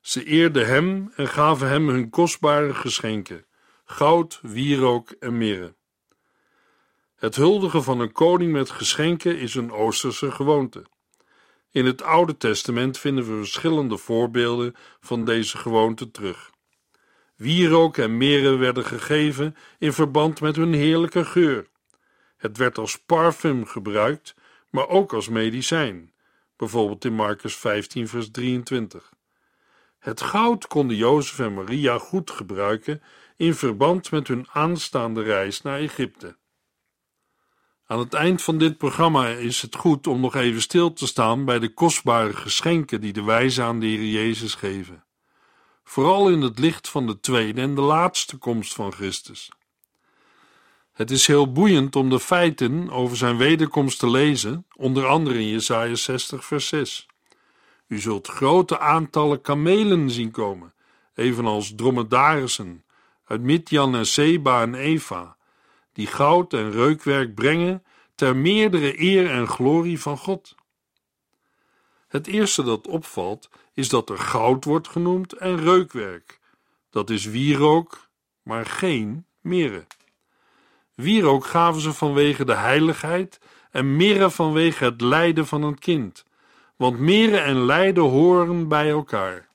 Ze 0.00 0.24
eerden 0.24 0.66
hem 0.66 1.12
en 1.14 1.28
gaven 1.28 1.68
hem 1.68 1.88
hun 1.88 2.10
kostbare 2.10 2.74
geschenken: 2.74 3.46
goud, 3.84 4.38
wierook 4.42 5.10
en 5.10 5.38
mirre. 5.38 5.74
Het 7.16 7.36
huldigen 7.36 7.82
van 7.82 8.00
een 8.00 8.12
koning 8.12 8.52
met 8.52 8.70
geschenken 8.70 9.38
is 9.38 9.54
een 9.54 9.72
Oosterse 9.72 10.30
gewoonte. 10.30 10.84
In 11.70 11.86
het 11.86 12.02
Oude 12.02 12.36
Testament 12.36 12.98
vinden 12.98 13.24
we 13.24 13.36
verschillende 13.36 13.96
voorbeelden 13.96 14.74
van 15.00 15.24
deze 15.24 15.58
gewoonte 15.58 16.10
terug. 16.10 16.50
Wierook 17.36 17.96
en 17.96 18.16
mirre 18.16 18.56
werden 18.56 18.84
gegeven 18.84 19.56
in 19.78 19.92
verband 19.92 20.40
met 20.40 20.56
hun 20.56 20.72
heerlijke 20.72 21.24
geur. 21.24 21.66
Het 22.36 22.56
werd 22.56 22.78
als 22.78 22.98
parfum 22.98 23.66
gebruikt, 23.66 24.34
maar 24.70 24.88
ook 24.88 25.12
als 25.12 25.28
medicijn, 25.28 26.12
bijvoorbeeld 26.56 27.04
in 27.04 27.12
Marcus 27.12 27.56
15, 27.56 28.08
vers 28.08 28.30
23. 28.30 29.12
Het 29.98 30.20
goud 30.20 30.66
konden 30.66 30.96
Jozef 30.96 31.38
en 31.38 31.54
Maria 31.54 31.98
goed 31.98 32.30
gebruiken 32.30 33.02
in 33.36 33.54
verband 33.54 34.10
met 34.10 34.28
hun 34.28 34.46
aanstaande 34.52 35.22
reis 35.22 35.62
naar 35.62 35.78
Egypte. 35.78 36.36
Aan 37.86 37.98
het 37.98 38.14
eind 38.14 38.42
van 38.42 38.58
dit 38.58 38.78
programma 38.78 39.28
is 39.28 39.62
het 39.62 39.74
goed 39.74 40.06
om 40.06 40.20
nog 40.20 40.34
even 40.34 40.60
stil 40.60 40.92
te 40.92 41.06
staan 41.06 41.44
bij 41.44 41.58
de 41.58 41.74
kostbare 41.74 42.32
geschenken 42.32 43.00
die 43.00 43.12
de 43.12 43.22
wijzen 43.22 43.64
aan 43.64 43.80
de 43.80 43.86
Heer 43.86 44.04
Jezus 44.04 44.54
geven. 44.54 45.05
Vooral 45.88 46.28
in 46.28 46.40
het 46.40 46.58
licht 46.58 46.88
van 46.88 47.06
de 47.06 47.20
tweede 47.20 47.60
en 47.60 47.74
de 47.74 47.80
laatste 47.80 48.36
komst 48.36 48.74
van 48.74 48.92
Christus. 48.92 49.50
Het 50.92 51.10
is 51.10 51.26
heel 51.26 51.52
boeiend 51.52 51.96
om 51.96 52.10
de 52.10 52.20
feiten 52.20 52.90
over 52.90 53.16
zijn 53.16 53.36
wederkomst 53.36 53.98
te 53.98 54.10
lezen, 54.10 54.66
onder 54.74 55.06
andere 55.06 55.38
in 55.38 55.48
Jesaja 55.48 55.94
60 55.94 56.44
vers 56.44 56.68
6. 56.68 57.06
U 57.86 57.98
zult 57.98 58.26
grote 58.26 58.78
aantallen 58.78 59.40
kamelen 59.40 60.10
zien 60.10 60.30
komen, 60.30 60.74
evenals 61.14 61.72
dromedarissen 61.76 62.84
uit 63.24 63.40
Midjan 63.40 63.94
en 63.94 64.06
Seba 64.06 64.62
en 64.62 64.74
Eva, 64.74 65.36
die 65.92 66.06
goud 66.06 66.52
en 66.52 66.70
reukwerk 66.70 67.34
brengen 67.34 67.84
ter 68.14 68.36
meerdere 68.36 69.00
eer 69.00 69.30
en 69.30 69.48
glorie 69.48 70.00
van 70.00 70.18
God. 70.18 70.54
Het 72.08 72.26
eerste 72.26 72.62
dat 72.62 72.86
opvalt 72.86 73.48
is 73.76 73.88
dat 73.88 74.10
er 74.10 74.18
goud 74.18 74.64
wordt 74.64 74.88
genoemd 74.88 75.32
en 75.32 75.56
reukwerk. 75.58 76.40
Dat 76.90 77.10
is 77.10 77.24
wierook, 77.24 78.08
maar 78.42 78.66
geen 78.66 79.26
mirre. 79.40 79.86
Wierook 80.94 81.46
gaven 81.46 81.80
ze 81.80 81.92
vanwege 81.92 82.44
de 82.44 82.54
heiligheid 82.54 83.40
en 83.70 83.96
mirre 83.96 84.30
vanwege 84.30 84.84
het 84.84 85.00
lijden 85.00 85.46
van 85.46 85.62
een 85.62 85.78
kind, 85.78 86.24
want 86.76 86.98
mirre 86.98 87.38
en 87.38 87.64
lijden 87.64 88.04
horen 88.04 88.68
bij 88.68 88.90
elkaar. 88.90 89.48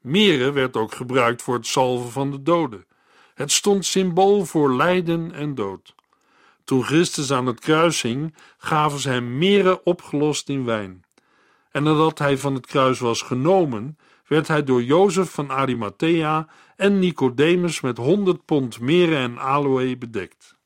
Mirre 0.00 0.52
werd 0.52 0.76
ook 0.76 0.94
gebruikt 0.94 1.42
voor 1.42 1.54
het 1.54 1.66
salven 1.66 2.10
van 2.10 2.30
de 2.30 2.42
doden. 2.42 2.86
Het 3.34 3.52
stond 3.52 3.84
symbool 3.84 4.44
voor 4.44 4.74
lijden 4.74 5.32
en 5.32 5.54
dood. 5.54 5.94
Toen 6.64 6.84
Christus 6.84 7.32
aan 7.32 7.46
het 7.46 7.60
kruis 7.60 8.02
hing, 8.02 8.34
gaven 8.58 8.98
ze 8.98 9.08
hem 9.08 9.38
mirre 9.38 9.84
opgelost 9.84 10.48
in 10.48 10.64
wijn. 10.64 11.04
En 11.72 11.82
nadat 11.82 12.18
hij 12.18 12.38
van 12.38 12.54
het 12.54 12.66
kruis 12.66 12.98
was 12.98 13.22
genomen, 13.22 13.98
werd 14.26 14.48
hij 14.48 14.64
door 14.64 14.82
Jozef 14.82 15.30
van 15.30 15.50
Arimathea 15.50 16.46
en 16.76 16.98
Nicodemus 16.98 17.80
met 17.80 17.96
honderd 17.96 18.44
pond 18.44 18.80
mirre 18.80 19.16
en 19.16 19.38
aloë 19.38 19.98
bedekt. 19.98 20.56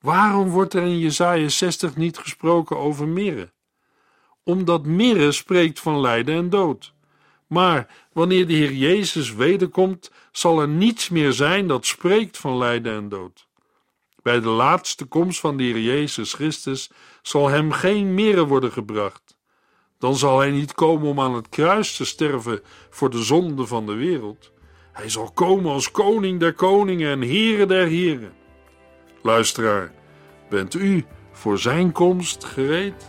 Waarom 0.00 0.48
wordt 0.48 0.74
er 0.74 0.82
in 0.82 0.98
Jesaja 0.98 1.48
60 1.48 1.96
niet 1.96 2.18
gesproken 2.18 2.76
over 2.78 3.08
mirre? 3.08 3.52
Omdat 4.42 4.86
mirre 4.86 5.32
spreekt 5.32 5.80
van 5.80 6.00
lijden 6.00 6.34
en 6.34 6.50
dood. 6.50 6.94
Maar 7.46 8.06
wanneer 8.12 8.46
de 8.46 8.52
Heer 8.52 8.72
Jezus 8.72 9.34
wederkomt, 9.34 10.10
zal 10.32 10.60
er 10.60 10.68
niets 10.68 11.08
meer 11.08 11.32
zijn 11.32 11.66
dat 11.66 11.86
spreekt 11.86 12.38
van 12.38 12.58
lijden 12.58 12.94
en 12.94 13.08
dood. 13.08 13.48
Bij 14.22 14.40
de 14.40 14.48
laatste 14.48 15.04
komst 15.04 15.40
van 15.40 15.56
de 15.56 15.62
Heer 15.62 15.80
Jezus 15.80 16.32
Christus 16.32 16.90
zal 17.22 17.48
hem 17.48 17.72
geen 17.72 18.14
mirre 18.14 18.46
worden 18.46 18.72
gebracht. 18.72 19.38
Dan 20.00 20.16
zal 20.16 20.38
hij 20.38 20.50
niet 20.50 20.74
komen 20.74 21.08
om 21.08 21.20
aan 21.20 21.34
het 21.34 21.48
kruis 21.48 21.96
te 21.96 22.04
sterven 22.04 22.60
voor 22.90 23.10
de 23.10 23.22
zonde 23.22 23.66
van 23.66 23.86
de 23.86 23.94
wereld. 23.94 24.50
Hij 24.92 25.08
zal 25.08 25.30
komen 25.34 25.72
als 25.72 25.90
koning 25.90 26.40
der 26.40 26.52
koningen 26.52 27.10
en 27.10 27.20
heren 27.20 27.68
der 27.68 27.86
heren. 27.86 28.32
Luisteraar, 29.22 29.92
bent 30.48 30.74
u 30.74 31.04
voor 31.32 31.58
zijn 31.58 31.92
komst 31.92 32.44
gereed? 32.44 33.08